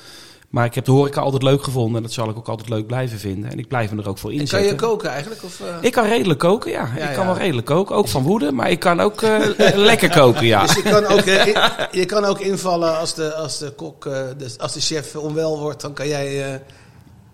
Maar 0.50 0.66
ik 0.66 0.76
heb 0.76 0.86
de 0.86 0.92
horeca 0.92 1.22
altijd 1.22 1.44
leuk 1.44 1.64
gevonden. 1.64 1.96
En 1.96 2.02
dat 2.04 2.12
zal 2.12 2.30
ik 2.30 2.38
ook 2.38 2.48
altijd 2.48 2.70
leuk 2.70 2.88
blijven 2.88 3.20
vinden. 3.20 3.52
En 3.52 3.60
ik 3.60 3.68
blijf 3.68 3.92
me 3.92 4.02
er 4.02 4.10
ook 4.10 4.18
voor 4.18 4.30
En 4.30 4.36
kan 4.36 4.44
inzetten. 4.46 4.70
je 4.70 4.76
koken 4.76 5.10
eigenlijk? 5.10 5.44
Of, 5.44 5.60
eh? 5.60 5.66
Ik 5.82 5.92
kan 5.92 6.06
redelijk 6.08 6.40
koken, 6.40 6.72
ja. 6.72 6.90
Ja, 6.98 7.08
ik 7.08 7.16
kan 7.16 7.26
ja. 7.26 7.32
wel 7.32 7.38
redelijk 7.42 7.68
koken. 7.68 7.96
Ook 7.96 8.08
van 8.08 8.24
woede. 8.24 8.52
Maar 8.52 8.70
ik 8.72 8.80
kan 8.80 9.00
ook 9.00 9.22
eh, 9.22 9.40
lekker 9.76 10.10
koken, 10.10 10.46
ja. 10.46 10.62
Dus 10.62 10.76
je 10.76 10.82
kan 10.82 11.06
ook, 11.06 11.20
eh, 11.20 11.48
in- 11.48 11.56
je 12.00 12.06
kan 12.06 12.26
ook 12.26 12.40
invallen 12.40 12.98
als 12.98 13.14
de, 13.14 13.34
als 13.34 13.58
de 13.58 13.72
kok, 13.72 14.04
de, 14.04 14.54
als 14.58 14.74
de 14.74 14.80
chef 14.82 15.16
onwel 15.16 15.60
wordt, 15.60 15.82
dan 15.82 15.94
kan 15.94 16.08
jij... 16.08 16.62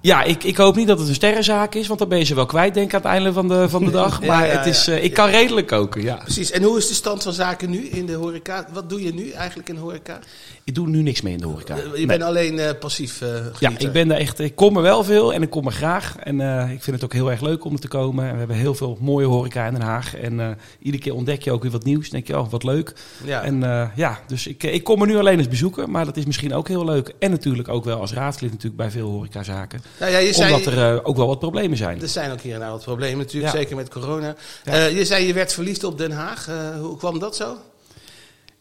Ja, 0.03 0.23
ik, 0.23 0.43
ik 0.43 0.57
hoop 0.57 0.75
niet 0.75 0.87
dat 0.87 0.99
het 0.99 1.07
een 1.07 1.13
sterrenzaak 1.13 1.75
is, 1.75 1.87
want 1.87 1.99
dan 1.99 2.09
ben 2.09 2.17
je 2.17 2.23
ze 2.23 2.35
wel 2.35 2.45
kwijt, 2.45 2.73
denk 2.73 2.87
ik, 2.87 2.93
aan 2.93 3.01
het 3.01 3.09
einde 3.09 3.33
van 3.33 3.47
de, 3.47 3.69
van 3.69 3.85
de 3.85 3.91
dag. 4.01 4.21
Ja, 4.21 4.27
Maar 4.27 4.47
ja, 4.47 4.51
het 4.57 4.65
is, 4.65 4.85
ja. 4.85 4.93
eh, 4.93 5.03
ik 5.03 5.13
kan 5.13 5.29
redelijk 5.29 5.67
koken, 5.67 6.01
ja. 6.01 6.15
precies. 6.15 6.51
En 6.51 6.63
hoe 6.63 6.77
is 6.77 6.87
de 6.87 6.93
stand 6.93 7.23
van 7.23 7.33
zaken 7.33 7.69
nu 7.69 7.85
in 7.87 8.05
de 8.05 8.13
horeca? 8.13 8.65
Wat 8.73 8.89
doe 8.89 9.03
je 9.03 9.13
nu 9.13 9.29
eigenlijk 9.31 9.69
in 9.69 9.75
de 9.75 9.81
horeca? 9.81 10.19
Ik 10.63 10.75
doe 10.75 10.87
nu 10.87 11.01
niks 11.01 11.21
meer 11.21 11.33
in 11.33 11.37
de 11.39 11.45
horeca. 11.47 11.75
Eh, 11.77 11.83
Je 11.83 11.89
Nee. 11.91 12.05
bent 12.05 12.21
alleen 12.23 12.59
eh, 12.59 12.69
passief 12.79 13.21
eh 13.21 13.29
Ja, 13.59 13.71
ik 13.77 13.91
ben 13.91 14.07
daar 14.07 14.17
echt. 14.17 14.39
Ik 14.39 14.55
kom 14.55 14.75
er 14.75 14.81
wel 14.81 15.03
veel 15.03 15.33
en 15.33 15.41
ik 15.41 15.49
kom 15.49 15.65
er 15.65 15.71
graag. 15.71 16.15
En 16.17 16.41
eh, 16.41 16.71
ik 16.71 16.83
vind 16.83 16.95
het 16.95 17.05
ook 17.05 17.13
heel 17.13 17.31
erg 17.31 17.41
leuk 17.41 17.65
om 17.65 17.73
er 17.73 17.79
te 17.79 17.87
komen. 17.87 18.25
En 18.25 18.31
we 18.31 18.37
hebben 18.37 18.55
heel 18.57 18.75
veel 18.75 18.97
mooie 19.01 19.25
horeca 19.25 19.65
in 19.65 19.73
Den 19.73 19.81
Haag. 19.81 20.15
En 20.15 20.39
eh, 20.39 20.47
iedere 20.79 21.03
keer 21.03 21.13
ontdek 21.15 21.43
je 21.43 21.51
ook 21.51 21.61
weer 21.61 21.71
wat 21.71 21.83
nieuws. 21.83 22.09
Dan 22.09 22.11
denk 22.19 22.27
je, 22.27 22.39
oh, 22.39 22.49
wat 22.51 22.63
leuk. 22.63 22.93
Ja. 23.23 23.41
En 23.43 23.63
eh, 23.63 23.87
ja, 23.95 24.19
dus 24.27 24.47
ik, 24.47 24.63
ik 24.63 24.83
kom 24.83 25.01
er 25.01 25.07
nu 25.07 25.17
alleen 25.17 25.37
als 25.37 25.47
bezoeker. 25.47 25.89
Maar 25.89 26.05
dat 26.05 26.17
is 26.17 26.25
misschien 26.25 26.53
ook 26.53 26.67
heel 26.67 26.85
leuk. 26.85 27.13
En 27.19 27.31
natuurlijk 27.31 27.67
ook 27.67 27.83
wel 27.85 27.99
als 27.99 28.13
raadslid 28.13 28.49
natuurlijk 28.51 28.77
bij 28.77 28.91
veel 28.91 29.09
horecazaken. 29.09 29.81
Nou 29.99 30.11
ja, 30.11 30.17
je 30.17 30.33
zei, 30.33 30.53
Omdat 30.53 30.73
er 30.73 30.93
eh, 30.95 30.99
ook 31.03 31.15
wel 31.17 31.27
wat 31.27 31.39
problemen 31.39 31.77
zijn. 31.77 32.01
er 32.01 32.07
zijn 32.07 32.31
ook 32.31 32.41
hier 32.41 32.53
en 32.53 32.59
daar 32.59 32.71
wat 32.71 32.83
problemen 32.83 33.17
natuurlijk, 33.17 33.53
Ja. 33.53 33.59
zeker 33.59 33.75
met 33.75 33.89
corona. 33.89 34.35
Ja. 34.63 34.71
Eh, 34.71 34.97
je 34.97 35.05
zei 35.05 35.27
je 35.27 35.33
werd 35.33 35.53
verliefd 35.53 35.83
op 35.83 35.97
Den 35.97 36.11
Haag. 36.11 36.47
Eh, 36.47 36.79
hoe 36.79 36.97
kwam 36.97 37.19
dat 37.19 37.35
zo? 37.35 37.55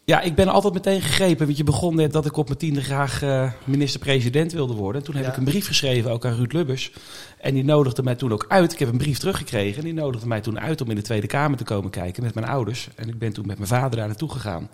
Ja, 0.04 0.20
ik 0.20 0.34
ben 0.34 0.48
altijd 0.48 0.74
meteen 0.74 1.00
gegrepen. 1.00 1.46
Want 1.46 1.56
je 1.58 1.64
begon 1.64 1.94
net 1.96 2.12
dat 2.12 2.26
ik 2.26 2.36
op 2.36 2.46
mijn 2.46 2.58
tiende 2.58 2.82
graag 2.82 3.22
eh, 3.22 3.52
minister-president 3.64 4.52
wilde 4.52 4.74
worden. 4.74 5.00
En 5.00 5.06
toen 5.06 5.14
heb 5.16 5.24
Ja. 5.24 5.30
ik 5.30 5.36
een 5.36 5.44
brief 5.44 5.66
geschreven, 5.66 6.10
ook 6.10 6.24
aan 6.24 6.34
Ruud 6.34 6.52
Lubbers. 6.52 6.92
En 7.40 7.54
die 7.54 7.64
nodigde 7.64 8.02
mij 8.02 8.14
toen 8.14 8.32
ook 8.32 8.44
uit. 8.48 8.72
Ik 8.72 8.78
heb 8.78 8.88
een 8.88 8.96
brief 8.98 9.18
teruggekregen. 9.18 9.78
En 9.78 9.84
die 9.84 9.94
nodigde 9.94 10.26
mij 10.26 10.40
toen 10.40 10.60
uit 10.60 10.80
om 10.80 10.90
in 10.90 10.96
de 10.96 11.02
Tweede 11.02 11.26
Kamer 11.26 11.58
te 11.58 11.64
komen 11.64 11.90
kijken 11.90 12.22
met 12.22 12.34
mijn 12.34 12.46
ouders. 12.46 12.88
En 12.96 13.08
ik 13.08 13.18
ben 13.18 13.32
toen 13.32 13.46
met 13.46 13.56
mijn 13.56 13.68
vader 13.68 13.98
daar 13.98 14.06
naartoe 14.06 14.30
gegaan. 14.30 14.62
En 14.62 14.68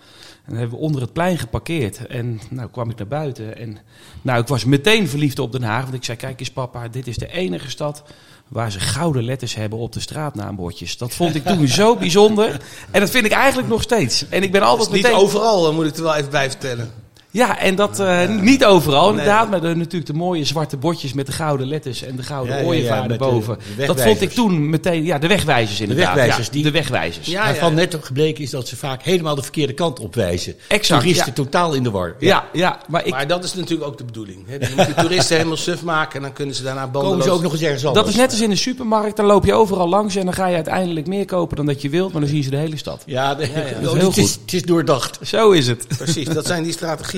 dan 0.47 0.57
hebben 0.57 0.79
we 0.79 0.85
onder 0.85 1.01
het 1.01 1.13
plein 1.13 1.39
geparkeerd. 1.39 2.07
En 2.07 2.41
nou 2.51 2.69
kwam 2.71 2.91
ik 2.91 2.97
naar 2.99 3.07
buiten. 3.07 3.57
En 3.57 3.79
nou, 4.23 4.41
ik 4.41 4.49
was 4.49 4.65
meteen 4.65 5.09
verliefd 5.09 5.39
op 5.39 5.53
Den 5.53 5.63
Haag. 5.63 5.83
Want 5.83 5.95
ik 5.95 6.05
zei, 6.05 6.17
kijk 6.19 6.41
eens 6.41 6.51
papa, 6.51 6.89
dit 6.89 7.07
is 7.07 7.17
de 7.17 7.33
enige 7.33 7.71
stad 7.71 8.03
waar 8.49 8.73
ze 8.73 8.81
gouden 8.81 9.25
letters 9.25 9.55
hebben 9.55 9.79
op 9.79 9.93
de 9.93 10.01
straatnaambordjes. 10.01 10.97
Dat 10.97 11.15
vond 11.15 11.35
ik 11.35 11.45
toen 11.45 11.69
zo 11.69 11.97
bijzonder. 11.97 12.61
En 12.91 13.01
dat 13.01 13.11
vind 13.11 13.25
ik 13.25 13.33
eigenlijk 13.33 13.69
nog 13.69 13.83
steeds. 13.83 14.29
En 14.29 14.43
ik 14.43 14.53
ben 14.53 14.63
altijd 14.63 14.89
is 14.89 14.95
niet 14.95 15.03
meteen... 15.03 15.19
overal, 15.19 15.69
eh, 15.69 15.75
moet 15.75 15.87
ik 15.87 15.97
er 15.97 16.03
wel 16.03 16.15
even 16.15 16.31
bij 16.31 16.51
vertellen. 16.51 16.93
Ja, 17.31 17.59
en 17.59 17.75
dat 17.75 18.01
eh, 18.01 18.29
niet 18.29 18.65
overal. 18.65 19.01
Nee. 19.03 19.11
Inderdaad, 19.11 19.51
maar 19.51 19.61
de, 19.61 19.75
natuurlijk 19.77 20.07
de 20.07 20.13
mooie 20.13 20.45
zwarte 20.45 20.77
bordjes 20.77 21.13
met 21.13 21.27
de 21.27 21.33
gouden 21.33 21.67
letters 21.67 22.03
en 22.03 22.17
de 22.17 22.23
gouden 22.23 22.53
Ja, 22.55 22.59
ja, 22.59 22.63
ja, 22.65 22.69
ooievaar 22.69 23.07
de- 23.09 23.13
erboven. 23.13 23.59
de 23.77 23.87
dat 23.87 24.01
vond 24.03 24.21
ik 24.21 24.31
toen 24.31 24.71
meteen, 24.71 25.05
ja, 25.05 25.19
de 25.19 25.27
wegwijzers 25.27 25.81
inderdaad. 25.81 26.07
wegwijzers, 26.15 26.47
ja, 26.47 26.53
die- 26.53 26.63
de 26.63 26.71
wegwijzers. 26.71 27.27
Ja, 27.27 27.45
Waarvan 27.45 27.75
net 27.75 27.97
ook 27.97 28.05
gebleken 28.05 28.43
is 28.45 28.51
dat 28.51 28.69
ze 28.69 28.77
vaak 28.77 29.03
helemaal 29.03 29.35
de 29.35 29.43
verkeerde 29.43 29.73
kant 29.73 30.01
opwijzen. 30.01 30.55
Exact, 30.69 31.01
Toeristen 31.01 31.27
ja. 31.37 31.43
totaal 31.43 31.73
in 31.75 31.83
de 31.83 31.91
war. 31.91 32.15
ja, 32.19 32.45
ja, 32.53 32.79
maar 32.89 33.05
ik, 33.07 33.11
Maar 33.13 33.27
dat 33.27 33.45
is 33.45 33.55
natuurlijk 33.55 33.89
ook 33.91 33.99
de 33.99 34.05
bedoeling. 34.05 34.39
Hè? 34.47 34.55
Je 34.55 34.73
moet 34.77 34.87
de 34.87 34.95
toeristen 34.95 35.37
helemaal 35.37 35.57
suf 35.57 35.83
maken 35.83 36.17
en 36.17 36.23
dan 36.23 36.33
kunnen 36.33 36.55
ze 36.55 36.63
daarna 36.63 36.81
Komen 36.81 37.01
bandeloos... 37.01 37.25
ze 37.25 37.31
ook 37.31 37.43
nog 37.43 37.53
eens 37.53 37.63
ergens 37.63 37.85
anders. 37.87 38.05
dat 38.05 38.15
is 38.15 38.21
net 38.21 38.31
als 38.31 38.41
in 38.41 38.51
de 38.51 38.57
supermarkt. 38.57 39.17
Dan 39.17 39.27
loop 39.27 39.45
je 39.45 39.55
overal 39.55 39.89
langs 39.89 40.17
en 40.17 40.25
dan 40.25 40.35
ga 40.35 40.47
je 40.47 40.55
uiteindelijk 40.55 41.07
meer 41.07 41.25
kopen 41.25 41.57
dan 41.57 41.67
dat 41.67 41.83
je 41.83 41.89
wilt. 41.89 42.13
Maar 42.13 42.21
dan 42.21 42.31
zien 42.31 42.43
ze 42.43 42.51
de 42.51 42.57
hele 42.57 42.77
stad. 42.77 43.03
Ja, 43.07 43.35
de- 43.35 43.43
ja, 43.47 43.55
dat 43.55 43.65
is 43.83 43.87
oh, 43.89 43.93
heel 43.95 44.07
het, 44.09 44.17
is, 44.17 44.31
goed. 44.33 44.41
het 44.43 44.53
is 44.53 44.63
doordacht. 44.63 45.19
Zo 45.23 45.51
is 45.51 45.67
het. 45.67 45.87
Precies, 45.99 46.29
dat 46.29 46.47
zijn 46.47 46.63
die 46.63 46.73
strategieën. 46.73 47.17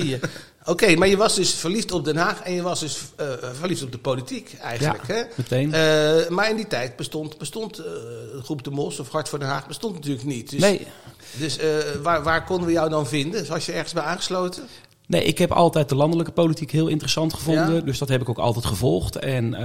Oké, 0.65 0.95
maar 0.95 1.07
je 1.07 1.17
was 1.17 1.35
dus 1.35 1.53
verliefd 1.53 1.91
op 1.91 2.05
Den 2.05 2.17
Haag 2.17 2.41
en 2.41 2.53
je 2.53 2.61
was 2.61 2.79
dus 2.79 2.99
eh, 3.15 3.27
verliefd 3.59 3.83
op 3.83 3.91
de 3.91 3.97
politiek 3.97 4.55
eigenlijk. 4.61 5.07
Ja, 5.07 5.13
hè? 5.13 5.23
meteen. 5.35 5.73
Eh, 5.73 6.29
maar 6.29 6.49
in 6.49 6.55
die 6.55 6.67
tijd 6.67 6.95
bestond, 6.95 7.37
bestond 7.37 7.77
eh, 7.77 7.85
Groep 8.43 8.63
de 8.63 8.71
Mos 8.71 8.99
of 8.99 9.09
Hart 9.09 9.29
voor 9.29 9.39
Den 9.39 9.47
Haag 9.47 9.67
bestond 9.67 9.93
natuurlijk 9.95 10.25
niet. 10.25 10.49
Dus, 10.49 10.59
Nee. 10.59 10.87
dus 11.31 11.57
waar, 12.01 12.23
waar 12.23 12.45
konden 12.45 12.65
we 12.65 12.73
jou 12.73 12.89
dan 12.89 13.07
vinden? 13.07 13.47
Was 13.47 13.65
je 13.65 13.71
ergens 13.71 13.93
bij 13.93 14.03
aangesloten? 14.03 14.63
Nee, 15.11 15.23
ik 15.23 15.37
heb 15.37 15.51
altijd 15.51 15.89
de 15.89 15.95
landelijke 15.95 16.31
politiek 16.31 16.71
heel 16.71 16.87
interessant 16.87 17.33
gevonden. 17.33 17.75
Ja? 17.75 17.81
Dus 17.81 17.97
dat 17.97 18.09
heb 18.09 18.21
ik 18.21 18.29
ook 18.29 18.37
altijd 18.37 18.65
gevolgd. 18.65 19.15
En 19.15 19.53
eh, 19.53 19.61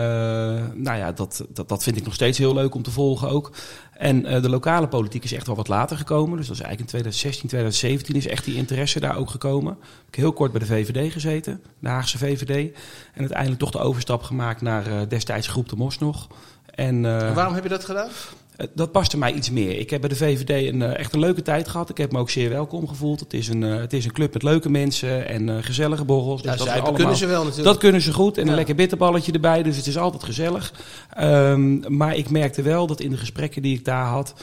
nou 0.75 0.99
ja, 0.99 1.13
dat, 1.13 1.45
dat, 1.49 1.69
dat 1.69 1.83
vind 1.83 1.97
ik 1.97 2.05
nog 2.05 2.15
steeds 2.15 2.39
heel 2.39 2.55
leuk 2.55 2.75
om 2.75 2.83
te 2.83 2.91
volgen 2.91 3.29
ook. 3.29 3.53
En 3.93 4.25
eh, 4.25 4.43
de 4.43 4.49
lokale 4.49 4.89
politiek 4.89 5.25
is 5.25 5.33
echt 5.33 5.47
wel 5.47 5.57
wat 5.57 5.69
later 5.69 5.97
gekomen. 5.97 6.37
Dus 6.37 6.47
dat 6.47 6.57
is 6.57 6.63
eigenlijk 6.63 6.81
in 6.81 7.01
2016, 7.01 7.49
2017 7.49 8.17
is 8.17 8.27
echt 8.27 8.45
die 8.45 8.57
interesse 8.57 9.01
daar 9.01 9.17
ook 9.17 9.31
gekomen. 9.31 9.73
Ik 9.83 10.15
heb 10.15 10.15
heel 10.15 10.33
kort 10.33 10.51
bij 10.51 10.61
de 10.61 10.67
VVD 10.67 11.13
gezeten, 11.13 11.63
de 11.79 11.89
Haagse 11.89 12.19
VVD. 12.19 12.75
En 13.15 13.21
uiteindelijk 13.21 13.61
toch 13.61 13.71
de 13.71 13.79
overstap 13.79 14.23
gemaakt 14.23 14.61
naar 14.61 14.87
eh, 14.87 15.01
destijds 15.09 15.47
Groep 15.47 15.69
de 15.69 15.77
Mos 15.77 15.99
nog. 15.99 16.27
En, 16.75 17.05
En 17.05 17.35
waarom 17.35 17.55
heb 17.55 17.63
je 17.63 17.69
dat 17.69 17.85
gedaan? 17.85 18.09
Eh, 18.57 18.67
Dat 18.75 18.93
paste 18.93 19.19
mij 19.19 19.33
iets 19.33 19.51
meer. 19.51 19.79
Ik 19.79 19.91
heb 19.91 20.01
bij 20.01 20.09
de 20.09 20.17
VVD 20.17 20.73
een, 20.73 20.83
eh, 20.83 20.99
echt 20.99 21.13
een 21.15 21.21
leuke 21.21 21.43
tijd 21.43 21.69
gehad. 21.69 21.91
Ik 21.91 21.99
heb 21.99 22.13
me 22.13 22.19
ook 22.19 22.31
zeer 22.31 22.49
welkom 22.49 22.89
gevoeld. 22.89 23.21
Het 23.21 23.33
is 23.35 23.49
een, 23.49 23.63
eh, 23.63 23.77
het 23.77 23.93
is 23.93 24.05
een 24.05 24.13
club 24.13 24.33
met 24.33 24.43
leuke 24.43 24.71
mensen 24.71 25.29
en 25.29 25.65
gezellige 25.65 26.05
borrels. 26.05 26.43
Dus 26.43 26.51
Ja, 26.51 26.57
dat, 26.57 26.69
allemaal, 26.69 26.93
kunnen 26.93 27.17
ze 27.17 27.27
wel 27.27 27.43
natuurlijk. 27.43 27.69
dat 27.69 27.79
kunnen 27.79 28.01
ze 28.01 28.13
goed. 28.13 28.39
En 28.39 28.49
een 28.49 28.55
lekker 28.55 28.75
bitterballetje 28.75 29.33
erbij. 29.33 29.63
Dus 29.63 29.77
het 29.77 29.87
is 29.87 29.99
altijd 29.99 30.25
gezellig. 30.25 30.73
Ehm, 31.11 31.97
maar 31.97 32.17
ik 32.17 32.31
merkte 32.31 32.63
wel 32.63 32.87
dat 32.87 33.01
in 33.01 33.11
de 33.11 33.17
gesprekken 33.17 33.63
die 33.63 33.77
ik 33.77 33.85
daar 33.85 34.07
had... 34.07 34.35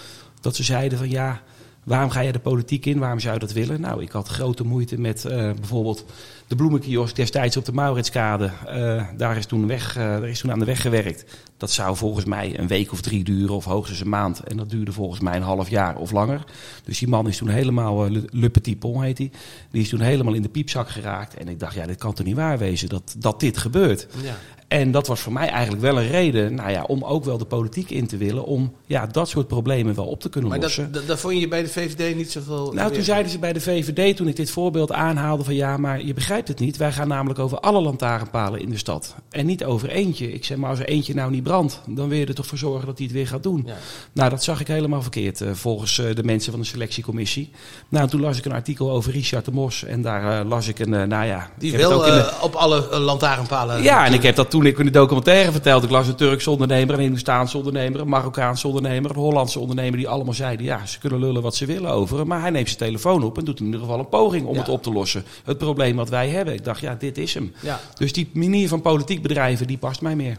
dat 0.42 0.56
ze 0.56 0.64
zeiden 0.64 0.98
van 0.98 1.10
ja... 1.10 1.42
Waarom 1.84 2.10
ga 2.10 2.20
je 2.20 2.32
de 2.32 2.40
politiek 2.40 2.86
in? 2.86 3.00
Waarom 3.00 3.20
zou 3.20 3.34
je 3.34 3.40
dat 3.40 3.52
willen? 3.52 3.82
Nou, 3.82 4.02
ik 4.02 4.12
had 4.12 4.28
grote 4.28 4.64
moeite 4.64 5.00
met 5.00 5.26
eh, 5.26 5.52
bijvoorbeeld 5.52 6.06
de 6.48 6.56
bloemenkiosk 6.56 7.16
destijds 7.16 7.58
op 7.58 7.66
de 7.66 7.72
Mauritskade. 7.74 8.52
Eh, 8.66 9.04
daar, 9.18 9.38
is 9.38 9.46
toen 9.46 9.68
weg, 9.68 9.96
eh, 9.98 10.04
daar 10.04 10.30
is 10.30 10.40
toen 10.40 10.52
aan 10.52 10.60
de 10.60 10.66
weg 10.66 10.82
gewerkt. 10.82 11.26
Dat 11.58 11.72
zou 11.72 11.96
volgens 11.96 12.26
mij 12.26 12.60
een 12.60 12.68
week 12.68 12.92
of 12.92 13.02
drie 13.02 13.24
duren, 13.24 13.56
of 13.56 13.66
hoogstens 13.66 14.00
een 14.00 14.10
maand. 14.10 14.40
En 14.40 14.58
dat 14.58 14.70
duurde 14.70 14.92
volgens 14.92 15.20
mij 15.20 15.36
een 15.36 15.42
half 15.42 15.70
jaar 15.70 15.96
of 15.96 16.12
langer. 16.12 16.44
Dus 16.84 17.00
die 17.00 17.08
man 17.08 17.28
is 17.28 17.38
toen 17.38 17.50
helemaal, 17.50 18.10
Le- 18.10 18.50
Petit 18.50 18.84
heet 18.84 19.18
hij. 19.18 19.32
Die 19.72 19.82
is 19.82 19.90
toen 19.90 20.02
helemaal 20.02 20.34
in 20.34 20.42
de 20.42 20.50
piepzak 20.50 20.90
geraakt. 20.90 21.34
En 21.34 21.48
ik 21.48 21.60
dacht, 21.60 21.76
ja, 21.76 21.86
dit 21.86 21.98
kan 21.98 22.14
toch 22.14 22.26
niet 22.26 22.36
waar 22.36 22.58
wezen 22.58 22.90
dat, 22.90 23.16
dat 23.18 23.40
dit 23.40 23.58
gebeurt. 23.58 24.08
Ja. 24.24 24.36
En 24.74 24.92
dat 24.92 25.08
was 25.08 25.20
voor 25.20 25.34
mij 25.34 25.48
eigenlijk 25.48 25.82
wel 25.82 25.98
een 25.98 26.08
reden 26.08 26.56
nou 26.56 26.72
ja, 26.72 26.84
om 26.84 27.04
ook 27.04 27.24
wel 27.24 27.38
de 27.38 27.46
politiek 27.46 27.90
in 27.90 28.08
te 28.08 28.18
willen. 28.18 28.46
Om 28.46 28.74
ja, 28.86 29.06
dat 29.08 29.30
soort 29.30 29.48
problemen 29.48 29.96
wel 29.96 30.06
op 30.06 30.20
te 30.22 30.30
kunnen 30.30 30.50
Maar 30.50 30.60
dat, 30.60 30.68
lossen. 30.68 30.92
dat, 30.92 31.08
dat 31.08 31.20
vond 31.20 31.40
je 31.40 31.48
bij 31.48 31.62
de 31.62 31.68
VVD 31.70 32.16
niet 32.16 32.32
zoveel... 32.32 32.72
Nou, 32.74 32.92
toen 32.94 33.04
zeiden 33.04 33.32
ze 33.32 33.40
bij 33.40 33.54
de 33.54 33.62
VVD, 33.62 34.16
toen 34.16 34.28
ik 34.28 34.36
dit 34.36 34.52
voorbeeld 34.52 34.92
aanhaalde, 34.92 35.44
van 35.44 35.56
ja, 35.56 35.78
maar 35.78 36.06
je 36.06 36.14
begrijpt 36.14 36.48
het 36.48 36.60
niet. 36.60 36.78
Wij 36.78 36.92
gaan 36.92 37.08
namelijk 37.08 37.40
over 37.40 37.60
alle 37.60 37.82
lantaarnpalen 37.82 38.60
in 38.62 38.70
de 38.70 38.78
stad. 38.78 39.16
En 39.30 39.46
niet 39.46 39.64
over 39.64 39.90
eentje. 39.90 40.32
Ik 40.34 40.46
zeg 40.46 40.58
maar, 40.58 40.70
als 40.70 40.80
er 40.80 40.88
eentje 40.88 41.14
nou 41.14 41.32
niet 41.32 41.44
brandt, 41.44 41.82
dan 41.88 42.10
wil 42.10 42.18
je 42.18 42.26
er 42.26 42.36
toch 42.36 42.46
voor 42.48 42.58
zorgen 42.58 42.86
dat 42.86 42.98
hij 42.98 43.06
het 43.06 43.16
weer 43.16 43.28
gaat 43.28 43.44
doen. 43.44 43.64
Ja. 43.66 43.76
Nou, 44.14 44.30
dat 44.30 44.44
zag 44.44 44.60
ik 44.60 44.68
helemaal 44.68 45.02
verkeerd 45.02 45.42
eh, 45.42 45.52
volgens 45.54 46.00
eh, 46.00 46.16
de 46.16 46.24
mensen 46.24 46.52
van 46.52 46.62
de 46.62 46.68
selectiecommissie. 46.68 47.50
Nou, 47.90 48.08
toen 48.08 48.22
las 48.22 48.38
ik 48.38 48.46
een 48.46 48.52
artikel 48.52 48.92
over 48.92 49.12
Richard 49.12 49.46
de 49.46 49.52
Mos. 49.52 49.84
En 49.84 50.02
daar 50.02 50.40
eh, 50.40 50.50
las 50.50 50.68
ik 50.68 50.80
een, 50.80 50.90
nou 50.90 51.26
ja... 51.26 51.50
Die 51.58 51.72
de- 51.72 51.82
eh, 51.84 52.44
op 52.44 52.54
alle 52.54 53.00
lantaarnpalen... 53.00 53.84
ja, 53.84 54.06
en 54.06 54.14
ik 54.14 54.24
heb 54.24 54.36
dat 54.36 54.50
toen 54.50 54.63
ik 54.66 54.78
in 54.80 54.86
de 54.86 54.92
documentaire 54.92 55.52
vertelde. 55.52 55.86
Ik 55.86 55.92
las 55.92 56.08
een 56.08 56.16
Turkse 56.16 56.50
ondernemer, 56.52 56.96
een 56.96 57.02
Hindoestaanse 57.02 57.58
ondernemer, 57.58 58.00
een 58.02 58.08
Marokkaanse 58.10 58.68
ondernemer, 58.68 59.10
een 59.12 59.16
Hollandse 59.18 59.60
ondernemer. 59.60 59.98
Die 59.98 60.08
allemaal 60.08 60.34
zeiden, 60.34 60.66
ja, 60.66 60.86
ze 60.86 61.00
kunnen 61.00 61.20
lullen 61.20 61.42
wat 61.42 61.56
ze 61.56 61.66
willen 61.66 61.92
over 61.92 62.18
hem. 62.18 62.28
Maar 62.28 62.42
hij 62.42 62.50
neemt 62.50 62.68
zijn 62.68 62.80
telefoon 62.80 63.24
op 63.24 63.38
en 63.38 63.46
doet 63.46 63.60
in 63.60 63.66
ieder 63.66 63.80
geval 63.80 64.00
een 64.00 64.10
poging 64.10 64.46
om 64.46 64.54
Ja. 64.54 64.60
het 64.60 64.70
op 64.70 64.84
te 64.84 64.92
lossen. 64.92 65.24
Het 65.44 65.58
probleem 65.58 65.96
wat 65.96 66.10
wij 66.10 66.30
hebben. 66.30 66.54
Ik 66.54 66.64
dacht, 66.64 66.80
ja, 66.82 66.96
dit 67.00 67.18
is 67.18 67.34
hem. 67.34 67.54
Ja, 67.62 67.80
Dus 67.98 68.14
die 68.14 68.30
manier 68.34 68.68
van 68.68 68.82
politiek 68.82 69.22
bedrijven, 69.22 69.68
die 69.68 69.78
past 69.78 70.02
mij 70.02 70.16
meer. 70.16 70.38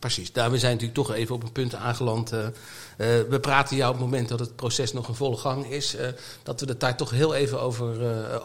Precies. 0.00 0.32
Daar, 0.32 0.50
we 0.50 0.58
zijn 0.58 0.72
natuurlijk 0.72 1.06
toch 1.06 1.16
even 1.16 1.34
op 1.34 1.42
een 1.42 1.52
punt 1.52 1.74
aangeland. 1.74 2.32
eh, 2.32 2.46
eh, 2.46 2.52
we 3.28 3.38
praten 3.40 3.76
jou 3.76 3.92
op 3.92 3.96
het 4.00 4.04
moment 4.10 4.28
dat 4.28 4.40
het 4.40 4.56
proces 4.56 4.92
nog 4.92 5.08
in 5.08 5.14
volle 5.14 5.36
gang 5.36 5.66
is. 5.66 5.94
eh, 5.96 6.08
dat 6.42 6.60
we 6.60 6.66
het 6.66 6.80
daar 6.80 6.96
toch 6.96 7.10
heel 7.10 7.34
even 7.34 7.60
over, 7.60 7.96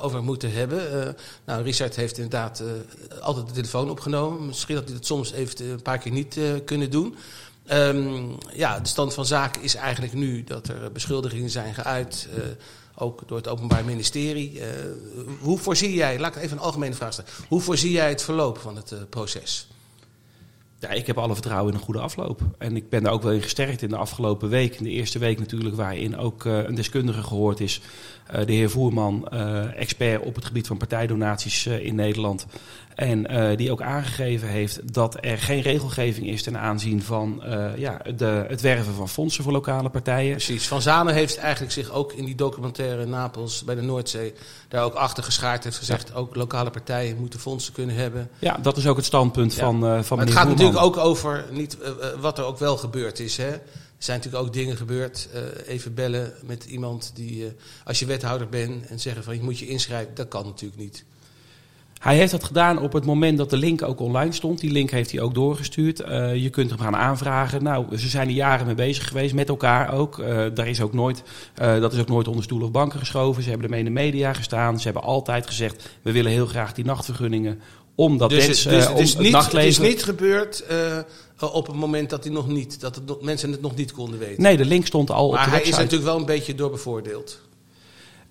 over 0.02 0.24
moeten 0.24 0.52
hebben. 0.52 1.16
Nou, 1.46 1.64
Richard 1.64 1.96
heeft 1.96 2.18
inderdaad 2.18 2.64
altijd 3.22 3.48
de 3.48 3.54
telefoon 3.54 3.90
opgenomen. 3.90 4.46
Misschien 4.46 4.76
had 4.76 4.86
hij 4.86 4.96
het 4.96 5.06
soms 5.06 5.32
even 5.32 5.70
een 5.70 5.82
paar 5.82 5.98
keer 5.98 6.12
niet 6.12 6.40
kunnen 6.66 6.92
doen. 6.92 7.16
Ehm, 7.66 8.30
ja, 8.54 8.80
de 8.80 8.88
stand 8.88 9.14
van 9.14 9.26
zaken 9.26 9.62
is 9.62 9.76
eigenlijk 9.76 10.14
nu 10.14 10.44
dat 10.44 10.68
er 10.68 10.92
beschuldigingen 10.92 11.50
zijn 11.50 11.74
geuit. 11.74 12.28
ook 12.98 13.22
door 13.28 13.38
het 13.38 13.48
Openbaar 13.48 13.86
Ministerie. 13.86 14.62
Hoe 15.40 15.58
voorzie 15.58 15.94
jij, 15.94 16.20
laat 16.20 16.36
ik 16.36 16.42
even 16.42 16.58
een 16.58 16.64
algemene 16.64 16.96
vraag 16.96 17.14
stellen. 17.14 17.32
Hoe 17.48 17.62
voorzie 17.62 17.92
jij 17.92 18.10
het 18.10 18.22
verloop 18.22 18.58
van 18.58 18.76
het 18.76 19.10
proces? 19.10 19.68
Ja, 20.80 20.90
ik 20.90 21.08
heb 21.08 21.18
alle 21.18 21.34
vertrouwen 21.34 21.74
in 21.74 21.80
een 21.80 21.86
goede 21.86 22.00
afloop. 22.00 22.42
En 22.58 22.76
ik 22.76 22.90
ben 22.90 23.04
daar 23.04 23.14
ook 23.14 23.22
wel 23.24 23.32
in 23.32 23.42
gesterkt 23.42 23.82
in 23.82 23.90
de 23.90 23.96
afgelopen 23.98 24.50
week. 24.50 24.76
In 24.76 24.84
de 24.84 24.90
eerste 24.90 25.20
week 25.20 25.40
natuurlijk, 25.40 25.76
waarin 25.76 26.18
ook 26.18 26.46
eh, 26.46 26.64
een 26.64 26.76
deskundige 26.76 27.24
gehoord 27.24 27.60
is. 27.60 27.82
Eh, 28.28 28.46
de 28.46 28.54
heer 28.54 28.70
Voerman, 28.70 29.28
eh, 29.28 29.80
expert 29.80 30.24
op 30.24 30.36
het 30.36 30.46
gebied 30.46 30.68
van 30.68 30.78
partijdonaties 30.78 31.68
in 31.68 31.96
Nederland. 31.96 32.46
En 32.96 33.56
die 33.58 33.72
ook 33.72 33.82
aangegeven 33.82 34.48
heeft 34.48 34.94
dat 34.94 35.18
er 35.22 35.38
geen 35.38 35.62
regelgeving 35.62 36.28
is 36.28 36.44
ten 36.44 36.58
aanzien 36.60 37.02
van 37.02 37.44
ja, 37.78 38.02
de, 38.16 38.46
het 38.48 38.62
werven 38.62 38.94
van 38.94 39.10
fondsen 39.10 39.44
voor 39.44 39.52
lokale 39.52 39.90
partijen. 39.90 40.32
Precies. 40.32 40.68
Van 40.68 40.82
Zanen 40.82 41.14
heeft 41.14 41.38
eigenlijk 41.38 41.74
zich 41.74 41.92
ook 41.92 42.14
in 42.14 42.26
die 42.26 42.36
documentaire 42.36 43.02
in 43.02 43.10
Napels 43.10 43.64
bij 43.64 43.76
de 43.76 43.82
Noordzee 43.82 44.34
daar 44.68 44.84
ook 44.84 44.94
achter 44.94 45.24
geschaard. 45.24 45.64
Heeft 45.64 45.78
gezegd 45.78 46.14
ook 46.14 46.36
lokale 46.36 46.70
partijen 46.70 47.18
moeten 47.18 47.40
fondsen 47.40 47.74
kunnen 47.74 47.96
hebben. 47.96 48.30
Ja, 48.40 48.58
dat 48.62 48.78
is 48.78 48.88
ook 48.88 48.96
het 48.96 49.06
standpunt 49.06 49.54
Ja. 49.56 49.60
van, 49.60 50.04
van 50.04 50.18
meneer 50.18 50.34
Voerman. 50.34 50.65
Natuurlijk 50.66 50.98
ook 50.98 51.06
over 51.06 51.46
niet, 51.52 51.78
eh, 51.80 51.90
eh, 51.90 52.20
wat 52.20 52.38
er 52.38 52.46
ook 52.46 52.58
wel 52.58 52.78
gebeurd 52.78 53.20
is. 53.20 53.38
Hè. 53.38 53.50
Er 53.50 53.62
zijn 53.98 54.18
natuurlijk 54.18 54.46
ook 54.46 54.54
dingen 54.54 54.78
gebeurd. 54.78 55.30
eh, 55.34 55.42
even 55.74 55.94
bellen 55.94 56.34
met 56.44 56.66
iemand 56.66 57.12
die, 57.16 57.52
als 57.86 58.00
je 58.00 58.06
wethouder 58.06 58.50
bent 58.50 58.88
en 58.88 59.00
zeggen 59.00 59.24
van 59.24 59.36
je 59.36 59.44
moet 59.44 59.60
je 59.60 59.68
inschrijven. 59.68 60.16
Dat 60.16 60.28
kan 60.28 60.46
natuurlijk 60.46 60.82
niet. 60.82 61.06
Hij 62.00 62.18
heeft 62.18 62.32
dat 62.32 62.44
gedaan 62.44 62.80
op 62.80 62.94
het 62.94 63.06
moment 63.06 63.38
dat 63.38 63.50
de 63.50 63.58
link 63.58 63.82
ook 63.82 64.00
online 64.00 64.32
stond. 64.32 64.60
Die 64.60 64.72
link 64.72 64.90
heeft 64.90 65.12
hij 65.12 65.22
ook 65.22 65.34
doorgestuurd. 65.34 65.98
Je 66.36 66.50
kunt 66.52 66.70
hem 66.70 66.80
gaan 66.80 66.96
aanvragen. 66.96 67.64
Nou, 67.64 67.98
ze 67.98 68.08
zijn 68.08 68.28
er 68.28 68.34
jaren 68.34 68.66
mee 68.66 68.76
bezig 68.76 69.08
geweest, 69.08 69.34
met 69.34 69.50
elkaar 69.50 69.94
ook. 69.94 70.18
Daar 70.54 70.68
is 70.68 70.82
ook 70.82 70.94
nooit, 70.94 71.24
dat 71.56 71.94
is 71.94 72.00
ook 72.00 72.08
nooit 72.08 72.28
onder 72.28 72.44
stoelen 72.44 72.68
of 72.68 72.74
banken 72.74 73.00
geschoven. 73.00 73.44
Ze 73.44 73.50
hebben 73.50 73.68
ermee 73.68 73.86
in 73.86 73.94
de 73.94 74.02
media 74.02 74.34
gestaan. 74.34 74.78
Ze 74.78 74.84
hebben 74.84 75.04
altijd 75.04 75.48
gezegd, 75.48 75.90
we 76.02 76.12
willen 76.12 76.32
heel 76.32 76.48
graag 76.48 76.74
die 76.74 76.86
nachtvergunningen. 76.86 77.62
Omdat 77.96 78.30
Dus, 78.30 78.46
mensen, 78.48 78.72
dus 78.72 78.84
eh, 78.86 78.90
het, 78.96 79.18
niet, 79.20 79.36
het 79.36 79.54
is 79.64 79.80
niet 79.80 80.04
gebeurd 80.04 80.64
eh, 80.66 80.98
op 81.54 81.68
het 81.68 81.76
moment 81.76 82.10
dat, 82.10 82.24
hij 82.24 82.34
nog 82.34 82.48
niet, 82.48 82.80
dat 82.82 82.96
het 82.96 83.06
nog- 83.06 83.22
mensen 83.22 83.52
het 83.52 83.62
nog 83.62 83.76
niet 83.76 83.92
konden 83.92 84.20
weten. 84.20 84.44
Nee, 84.44 84.58
de 84.58 84.66
link 84.66 84.86
stond 84.86 85.12
al 85.12 85.28
op 85.28 85.34
maar 85.34 85.44
de 85.44 85.50
hij 85.50 85.58
website. 85.60 85.76
is 85.78 85.84
natuurlijk 85.84 86.10
wel 86.12 86.20
een 86.20 86.26
beetje 86.26 86.56
doorbevoordeeld. 86.56 87.40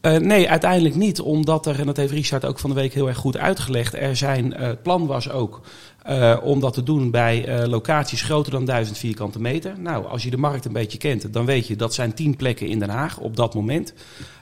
Eh, 0.01 0.17
nee, 0.17 0.51
uiteindelijk 0.51 0.95
niet. 0.95 1.21
Omdat 1.21 1.67
er, 1.67 1.79
en 1.81 1.87
dat 1.87 1.97
heeft 1.97 2.13
Richard 2.13 2.45
ook 2.45 2.59
van 2.59 2.71
de 2.71 2.77
week 2.77 2.95
heel 2.95 3.09
erg 3.09 3.17
goed 3.17 3.37
uitgelegd. 3.37 3.95
Er 3.95 4.17
zijn, 4.17 4.55
het 4.55 4.83
plan 4.83 5.07
was 5.07 5.31
ook 5.31 5.61
eh, 6.05 6.37
om 6.43 6.61
dat 6.61 6.73
te 6.73 6.83
doen 6.83 7.11
bij 7.11 7.45
eh, 7.45 7.67
locaties 7.69 8.23
groter 8.23 8.53
dan 8.53 8.65
1000 8.65 8.99
vierkante 8.99 9.41
meter. 9.41 9.75
Nou, 9.79 10.07
als 10.07 10.23
je 10.23 10.31
de 10.31 10.37
markt 10.37 10.65
een 10.65 10.73
beetje 10.73 10.99
kent, 10.99 11.33
dan 11.33 11.45
weet 11.45 11.67
je 11.67 11.77
dat 11.77 11.95
zijn 11.95 12.15
10 12.15 12.37
plekken 12.37 12.67
in 12.67 12.79
Den 12.79 12.89
Haag 12.89 13.19
op 13.19 13.37
dat 13.37 13.55
moment. 13.55 13.95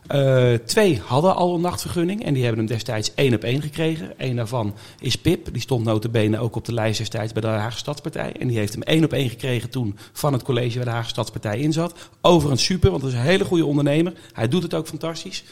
Eh, 0.06 0.52
twee 0.54 1.00
hadden 1.04 1.34
al 1.34 1.54
een 1.54 1.60
nachtvergunning 1.60 2.24
en 2.24 2.34
die 2.34 2.42
hebben 2.44 2.60
hem 2.60 2.74
destijds 2.74 3.14
één 3.14 3.34
op 3.34 3.42
één 3.42 3.62
gekregen. 3.62 4.14
Eén 4.16 4.36
daarvan 4.36 4.74
is 5.00 5.16
Pip, 5.16 5.48
die 5.52 5.62
stond 5.62 5.84
notabene 5.84 6.38
ook 6.38 6.56
op 6.56 6.64
de 6.64 6.74
lijst 6.74 6.98
destijds 6.98 7.32
bij 7.32 7.42
de 7.42 7.48
Haagse 7.48 7.78
Stadspartij. 7.78 8.32
En 8.38 8.48
die 8.48 8.58
heeft 8.58 8.72
hem 8.72 8.82
één 8.82 9.04
op 9.04 9.12
één 9.12 9.28
gekregen 9.28 9.70
toen 9.70 9.96
van 10.12 10.32
het 10.32 10.42
college 10.42 10.76
waar 10.76 10.84
de 10.84 10.90
Haagse 10.90 11.10
Stadspartij 11.10 11.58
in 11.58 11.72
zat. 11.72 11.94
Overigens 12.20 12.64
super, 12.64 12.90
want 12.90 13.02
dat 13.02 13.12
is 13.12 13.16
een 13.16 13.24
hele 13.24 13.44
goede 13.44 13.66
ondernemer. 13.66 14.12
Hij 14.32 14.48
doet 14.48 14.62
het 14.62 14.74
ook 14.74 14.86
fantastisch. 14.86 15.44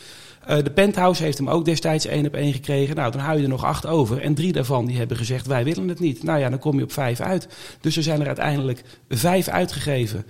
Eh, 0.46 0.62
de 0.62 0.70
penthouse 0.70 1.22
heeft 1.22 1.38
hem 1.38 1.48
ook 1.48 1.64
destijds 1.64 2.06
één 2.06 2.26
op 2.26 2.34
één 2.34 2.52
gekregen. 2.52 2.96
Nou, 2.96 3.12
dan 3.12 3.20
hou 3.20 3.36
je 3.36 3.42
er 3.42 3.48
nog 3.48 3.64
acht 3.64 3.86
over. 3.86 4.20
En 4.20 4.34
drie 4.34 4.52
daarvan 4.52 4.86
die 4.86 4.96
hebben 4.96 5.16
gezegd, 5.16 5.46
wij 5.46 5.64
willen 5.64 5.88
het 5.88 6.00
niet. 6.00 6.22
Nou 6.22 6.38
ja, 6.38 6.48
dan 6.50 6.58
kom 6.58 6.76
je 6.76 6.84
op 6.84 6.92
vijf 6.92 7.20
uit. 7.20 7.48
Dus 7.80 7.96
er 7.96 8.02
zijn 8.02 8.20
er 8.20 8.26
uiteindelijk 8.26 8.82
vijf 9.08 9.48
uitgegeven. 9.48 10.24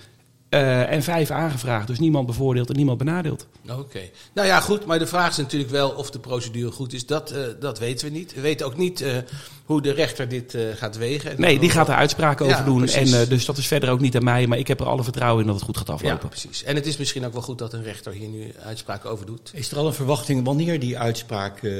Eh, 0.51 0.93
en 0.93 1.03
vijf 1.03 1.31
aangevraagd. 1.31 1.87
Dus 1.87 1.99
niemand 1.99 2.27
bevoordeeld 2.27 2.71
en 2.71 2.77
niemand 2.77 2.99
benadeeld. 2.99 3.47
Oké. 3.71 4.01
Nou 4.35 4.47
ja, 4.49 4.61
goed. 4.61 4.85
Maar 4.87 4.99
de 4.99 5.07
vraag 5.07 5.31
is 5.31 5.37
natuurlijk 5.37 5.71
wel 5.71 5.91
of 5.91 6.11
de 6.11 6.19
procedure 6.19 6.71
goed 6.71 6.93
is. 6.93 7.07
Dat, 7.07 7.31
eh, 7.31 7.43
dat 7.61 7.79
weten 7.79 8.07
we 8.13 8.19
niet. 8.19 8.35
We 8.35 8.41
weten 8.41 8.67
ook 8.67 8.77
niet 8.77 9.01
eh, 9.01 9.13
hoe 9.65 9.83
de 9.83 9.93
rechter 9.93 10.29
dit 10.29 10.55
eh, 10.55 10.63
gaat 10.75 10.97
wegen. 10.97 11.41
Nee, 11.41 11.59
die 11.59 11.71
gaat 11.71 11.89
er 11.89 11.95
uitspraken 11.95 12.45
over 12.47 12.59
Ja, 12.59 12.65
doen. 12.65 12.79
precies. 12.79 13.13
En, 13.13 13.21
eh, 13.21 13.29
dus 13.29 13.45
dat 13.45 13.57
is 13.59 13.67
verder 13.67 13.91
ook 13.91 14.01
niet 14.01 14.17
aan 14.17 14.25
mij. 14.25 14.47
Maar 14.47 14.59
ik 14.59 14.69
heb 14.69 14.81
er 14.81 14.87
alle 14.87 15.03
vertrouwen 15.05 15.41
in 15.41 15.47
dat 15.47 15.57
het 15.57 15.65
goed 15.65 15.77
gaat 15.77 15.87
Ja, 15.87 15.95
aflopen. 15.95 16.29
precies. 16.29 16.63
En 16.65 16.75
het 16.75 16.87
is 16.87 16.97
misschien 16.97 17.27
ook 17.27 17.33
wel 17.33 17.43
goed 17.43 17.59
dat 17.59 17.73
een 17.73 17.83
rechter 17.83 18.13
hier 18.13 18.29
nu 18.29 18.53
uitspraken 18.65 19.11
over 19.11 19.27
doet. 19.27 19.51
Is 19.55 19.71
er 19.71 19.79
al 19.79 19.87
een 19.87 19.95
verwachting 19.95 20.45
wanneer 20.45 20.81
die 20.81 20.99
uitspraak 20.99 21.63
eh, 21.63 21.73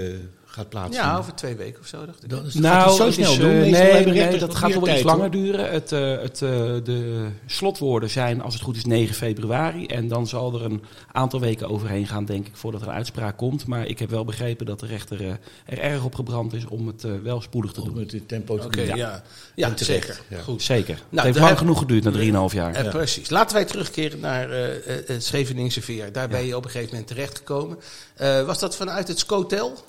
gaat 0.51 0.69
plaatsvinden? 0.69 1.11
Ja, 1.13 1.19
over 1.19 1.35
twee 1.35 1.55
weken 1.57 1.81
of 1.81 1.87
zo, 1.87 2.07
dacht 2.07 2.23
ik. 2.23 2.29
Dan 2.31 2.45
is- 2.47 2.55
Nou, 2.55 2.75
gaat 2.75 2.87
het 2.89 2.97
zo 2.97 3.05
het 3.05 3.15
snel 3.15 3.31
is, 3.33 3.39
doen? 3.39 3.59
Meestal 3.59 3.83
nee, 3.93 4.05
nee, 4.29 4.39
dat 4.39 4.55
gaat 4.55 4.73
wel 4.73 4.89
iets 4.89 5.03
langer 5.03 5.21
hoor. 5.21 5.31
duren. 5.31 5.71
Het, 5.71 5.93
eh, 5.93 6.11
het, 6.21 6.43
eh, 6.43 6.51
de 6.85 7.27
slotwoorden 7.47 8.11
zijn, 8.11 8.43
als 8.43 8.55
het 8.55 8.63
goed 8.63 8.77
is, 8.77 8.85
9 8.85 9.15
februari. 9.15 9.87
En 9.87 10.09
dan 10.09 10.27
zal 10.27 10.55
er 10.55 10.65
een 10.65 10.83
aantal 11.13 11.41
weken 11.41 11.69
overheen 11.69 12.07
gaan, 12.07 12.25
denk 12.25 12.47
ik, 12.47 12.57
voordat 12.57 12.81
er 12.83 12.89
een 12.89 12.95
uitspraak 12.95 13.37
komt. 13.37 13.67
Maar 13.67 13.87
ik 13.87 13.99
heb 13.99 14.11
wel 14.11 14.25
begrepen 14.25 14.67
dat 14.67 14.81
de 14.81 14.87
rechter 14.87 15.21
eh, 15.21 15.33
er 15.67 15.79
erg 15.79 16.05
op 16.05 16.15
gebrand 16.15 16.53
is 16.53 16.67
om 16.67 16.87
het 16.87 17.05
wel 17.23 17.41
spoedig 17.41 17.73
te 17.73 17.81
Om 17.81 17.89
doen. 17.89 17.99
het 17.99 18.13
in 18.13 18.27
tempo 18.27 18.59
te 18.59 18.67
Oké, 18.67 18.87
doen. 18.87 18.97
ja. 18.97 19.23
Ja, 19.55 19.73
zeker. 19.77 20.21
ja. 20.29 20.41
Goed. 20.41 20.63
Zeker. 20.63 20.95
het 20.95 21.03
Nou, 21.09 21.23
heeft 21.27 21.39
daar 21.39 21.47
lang 21.47 21.49
heb- 21.49 21.59
genoeg 21.59 21.79
geduurd, 21.79 22.05
na 22.05 22.11
3,5 22.11 22.55
jaar. 22.55 22.89
Precies. 22.89 23.31
Laten 23.31 23.57
wij 23.57 23.65
terugkeren 23.65 24.21
naar 24.21 24.51
eh, 24.51 24.77
eh, 24.99 25.07
het 25.07 25.25
Scheveningse 25.25 25.83
Veer. 25.83 26.13
Daar 26.13 26.29
ben 26.29 26.47
je 26.47 26.57
op 26.57 26.65
een 26.65 26.71
gegeven 26.71 26.91
moment 26.91 27.09
terechtgekomen. 27.09 27.79
Eh 28.17 28.43
was 28.47 28.59
dat 28.59 28.77
vanuit 28.77 29.09
het 29.09 29.19
Scotel? 29.19 29.85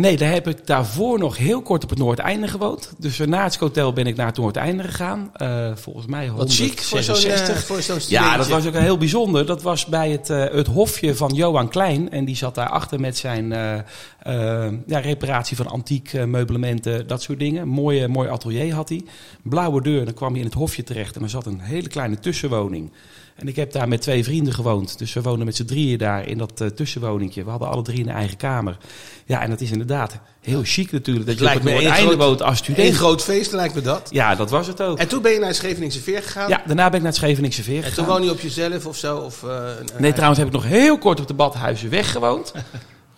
Nee, 0.00 0.16
daar 0.16 0.32
heb 0.32 0.48
ik 0.48 0.66
daarvoor 0.66 1.18
nog 1.18 1.36
heel 1.36 1.62
kort 1.62 1.82
op 1.82 1.90
het 1.90 1.98
Noordeinde 1.98 2.48
gewoond. 2.48 2.92
Dus 2.98 3.18
eh, 3.18 3.26
na 3.26 3.44
het 3.44 3.56
hotel 3.56 3.92
ben 3.92 4.06
ik 4.06 4.16
naar 4.16 4.26
het 4.26 4.36
Noordeinde 4.36 4.82
gegaan. 4.82 5.30
Eh, 5.32 5.70
volgens 5.74 6.06
mij 6.06 6.30
Wat 6.30 6.54
chic 6.54 6.80
voor 6.80 7.02
zo'n 7.02 7.14
166. 7.14 7.56
eh, 7.56 7.62
voor 7.62 7.82
zo'n 7.82 7.98
Ja, 8.08 8.36
dat 8.36 8.48
was 8.48 8.66
ook 8.66 8.74
heel 8.74 8.98
bijzonder. 8.98 9.46
Dat 9.46 9.62
was 9.62 9.86
bij 9.86 10.10
het, 10.10 10.28
het 10.28 10.66
hofje 10.66 11.14
van 11.14 11.34
Johan 11.34 11.68
Klein. 11.68 12.10
En 12.10 12.24
die 12.24 12.36
zat 12.36 12.54
daarachter 12.54 13.00
met 13.00 13.16
zijn 13.16 13.48
ja, 14.86 14.98
reparatie 14.98 15.56
van 15.56 15.66
antiek 15.66 16.26
meublementen, 16.26 17.06
dat 17.06 17.22
soort 17.22 17.38
dingen. 17.38 17.68
Mooi, 17.68 18.06
mooi 18.06 18.28
atelier 18.28 18.74
had 18.74 18.88
hij. 18.88 19.02
Blauwe 19.42 19.82
deur, 19.82 20.04
dan 20.04 20.14
kwam 20.14 20.32
je 20.32 20.38
in 20.38 20.46
het 20.46 20.54
hofje 20.54 20.82
terecht. 20.82 21.16
En 21.16 21.22
er 21.22 21.30
zat 21.30 21.46
een 21.46 21.60
hele 21.60 21.88
kleine 21.88 22.18
tussenwoning. 22.18 22.92
En 23.40 23.48
ik 23.48 23.56
heb 23.56 23.72
daar 23.72 23.88
met 23.88 24.00
twee 24.02 24.24
vrienden 24.24 24.52
gewoond. 24.54 24.98
Dus 24.98 25.12
we 25.12 25.22
woonden 25.22 25.46
met 25.46 25.56
z'n 25.56 25.64
drieën 25.64 25.98
daar 25.98 26.26
in 26.28 26.38
dat 26.38 26.60
eh, 26.60 26.66
tussenwoningje. 26.66 27.44
We 27.44 27.50
hadden 27.50 27.68
alle 27.68 27.82
drie 27.82 28.00
een 28.00 28.08
eigen 28.08 28.36
kamer. 28.36 28.76
Ja, 29.26 29.42
en 29.42 29.50
dat 29.50 29.60
is 29.60 29.70
inderdaad 29.70 30.18
heel 30.40 30.60
chic 30.64 30.92
natuurlijk. 30.92 31.26
Dat 31.26 31.34
je 31.38 31.40
op 31.44 31.62
lijkt 31.64 31.98
het 32.08 32.14
woont 32.16 32.42
als 32.42 32.50
Een 32.58 32.64
student. 32.64 32.94
groot 32.96 33.22
feest, 33.22 33.52
lijkt 33.52 33.74
me 33.74 33.80
dat. 33.80 34.08
Ja, 34.12 34.34
dat 34.34 34.50
was 34.50 34.66
het 34.66 34.82
ook. 34.82 34.98
En 34.98 35.08
toen 35.08 35.22
ben 35.22 35.32
je 35.32 35.38
naar 35.38 35.54
Scheveningse 35.54 36.00
Veer 36.00 36.22
gegaan. 36.22 36.48
Ja, 36.48 36.62
daarna 36.66 36.84
ben 36.86 36.94
ik 36.96 37.02
naar 37.02 37.12
het 37.12 37.20
Scheveningse 37.20 37.62
Veer 37.62 37.76
En 37.76 37.82
toen 37.82 37.90
gegaan. 37.92 38.08
woon 38.10 38.22
je 38.22 38.30
op 38.30 38.40
jezelf 38.40 38.86
of 38.86 38.96
zo? 38.96 39.16
Of, 39.16 39.42
eh, 39.42 39.48
een- 39.50 39.88
een- 39.94 40.02
Nee, 40.02 40.10
trouwens 40.12 40.38
heb 40.38 40.48
ik 40.48 40.54
nog 40.54 40.64
heel 40.64 40.98
kort 40.98 41.20
op 41.20 41.26
de 41.26 41.34
Badhuizenweg 41.34 42.10
gewoond. 42.12 42.52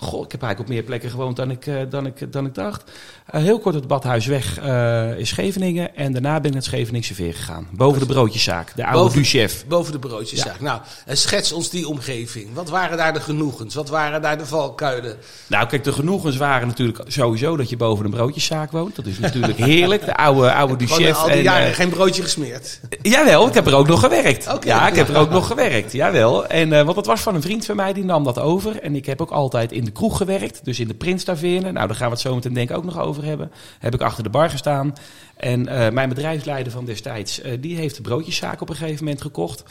Goh, 0.02 0.24
ik 0.24 0.32
heb 0.32 0.42
eigenlijk 0.42 0.60
op 0.60 0.76
meer 0.76 0.84
plekken 0.84 1.10
gewoond 1.10 1.36
dan 1.36 1.50
ik, 1.50 1.66
eh, 1.66 1.76
dan 1.90 2.06
ik, 2.06 2.32
dan 2.32 2.46
ik 2.46 2.54
dacht. 2.54 2.90
Eh, 3.26 3.42
heel 3.42 3.58
kort 3.58 3.74
op 3.74 3.82
de 3.82 3.88
Badhuisweg 3.88 4.58
eh 4.58 5.18
in 5.18 5.26
Scheveningen. 5.26 5.96
En 5.96 6.12
daarna 6.12 6.34
ben 6.34 6.44
ik 6.44 6.52
naar 6.52 6.62
het 6.62 6.64
Scheveningse 6.64 7.14
Veer 7.14 7.34
gegaan. 7.34 7.68
Boven 7.72 8.00
de 8.00 8.06
broodjeszaak, 8.06 8.72
de 8.76 8.86
oude 8.86 9.14
du-chef. 9.14 9.66
Boven 9.66 9.92
de 9.92 9.98
broodjeszaak. 9.98 10.60
Nou, 10.60 10.80
schets 11.06 11.52
ons 11.52 11.70
die 11.70 11.88
omgeving. 11.88 12.54
Wat 12.54 12.68
waren 12.68 12.96
daar 12.96 13.12
de 13.12 13.20
genoegens? 13.20 13.74
Wat 13.74 13.88
waren 13.88 14.22
daar 14.22 14.38
de 14.38 14.46
valkuilen? 14.46 15.16
Nou, 15.46 15.66
kijk, 15.66 15.84
de 15.84 15.92
genoegens 15.92 16.36
waren 16.36 16.68
natuurlijk 16.68 17.00
sowieso 17.06 17.56
dat 17.56 17.68
je 17.68 17.76
boven 17.76 18.04
een 18.04 18.10
broodjeszaak 18.10 18.70
woont. 18.70 18.96
Dat 18.96 19.06
is 19.06 19.18
natuurlijk 19.18 19.58
heerlijk. 19.72 20.04
De 20.04 20.16
oude, 20.16 20.52
oude 20.52 20.76
du-chef. 20.76 21.16
al 21.16 21.26
die 21.26 21.34
en, 21.34 21.42
jaren 21.42 21.74
geen 21.74 21.88
broodje 21.88 22.22
gesmeerd. 22.22 22.80
Jawel, 23.02 23.46
ik 23.46 23.54
heb 23.54 23.66
er 23.66 23.74
ook 23.74 23.88
nog 23.88 24.00
gewerkt. 24.00 24.48
Ja, 24.60 24.88
ik 24.88 24.94
heb 24.94 25.08
er 25.08 25.16
ook 25.16 25.30
nog 25.30 25.46
gewerkt. 25.46 25.92
Jawel. 25.92 26.46
En, 26.46 26.68
want 26.68 26.94
dat 26.94 27.06
was 27.06 27.20
van 27.20 27.34
een 27.34 27.42
vriend 27.42 27.64
van 27.64 27.76
mij, 27.76 27.92
die 27.92 28.04
nam 28.04 28.24
dat 28.24 28.38
over. 28.38 28.80
En 28.80 28.96
ik 28.96 29.06
heb 29.06 29.20
ook 29.20 29.30
altijd 29.30 29.72
in 29.72 29.84
de 29.84 29.91
kroeg 29.92 30.16
gewerkt. 30.16 30.64
Dus 30.64 30.80
in 30.80 30.88
de 30.88 30.94
Prinstaverne. 30.94 31.72
Nou, 31.72 31.86
daar 31.86 31.96
gaan 31.96 32.06
we 32.06 32.12
het 32.12 32.22
zo 32.22 32.34
meteen 32.34 32.52
denk 32.52 32.70
ik 32.70 32.76
ook 32.76 32.84
nog 32.84 32.98
over 32.98 33.24
hebben. 33.24 33.52
Heb 33.78 33.94
ik 33.94 34.00
achter 34.00 34.22
de 34.22 34.30
bar 34.30 34.50
gestaan. 34.50 34.94
En 35.36 35.68
eh, 35.68 35.90
mijn 35.90 36.08
bedrijfsleider 36.08 36.72
van 36.72 36.84
destijds, 36.84 37.40
eh, 37.40 37.52
die 37.60 37.76
heeft 37.76 37.96
de 37.96 38.02
broodjeszaak 38.02 38.60
op 38.60 38.68
een 38.68 38.76
gegeven 38.76 39.04
moment 39.04 39.22
gekocht. 39.22 39.62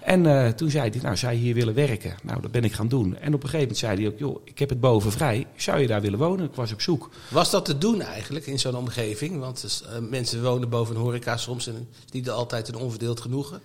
En 0.00 0.26
eh, 0.26 0.48
toen 0.48 0.70
zei 0.70 0.90
hij, 0.90 1.00
nou, 1.02 1.36
je 1.36 1.42
hier 1.42 1.54
willen 1.54 1.74
werken? 1.74 2.14
Nou, 2.22 2.40
dat 2.40 2.50
ben 2.50 2.64
ik 2.64 2.72
gaan 2.72 2.88
doen. 2.88 3.16
En 3.16 3.34
op 3.34 3.42
een 3.42 3.48
gegeven 3.48 3.60
moment 3.60 3.78
zei 3.78 3.96
hij 3.96 4.06
ook, 4.06 4.18
joh, 4.18 4.40
ik 4.44 4.58
heb 4.58 4.68
het 4.68 4.80
boven 4.80 5.12
vrij. 5.12 5.46
Zou 5.56 5.80
je 5.80 5.86
daar 5.86 6.00
willen 6.00 6.18
wonen? 6.18 6.46
Ik 6.46 6.54
was 6.54 6.72
op 6.72 6.80
zoek. 6.80 7.10
Was 7.28 7.50
dat 7.50 7.64
te 7.64 7.78
doen 7.78 8.00
eigenlijk 8.00 8.46
in 8.46 8.58
zo'n 8.58 8.76
omgeving? 8.76 9.38
Want 9.38 9.60
dus, 9.60 9.82
mensen 10.10 10.42
wonen 10.42 10.68
boven 10.68 10.94
een 10.94 11.00
horeca 11.00 11.36
soms 11.36 11.66
en 11.66 11.88
is 12.06 12.12
niet 12.12 12.30
altijd 12.30 12.68
een 12.68 12.76
onverdeeld 12.76 13.20
genoegen. 13.20 13.60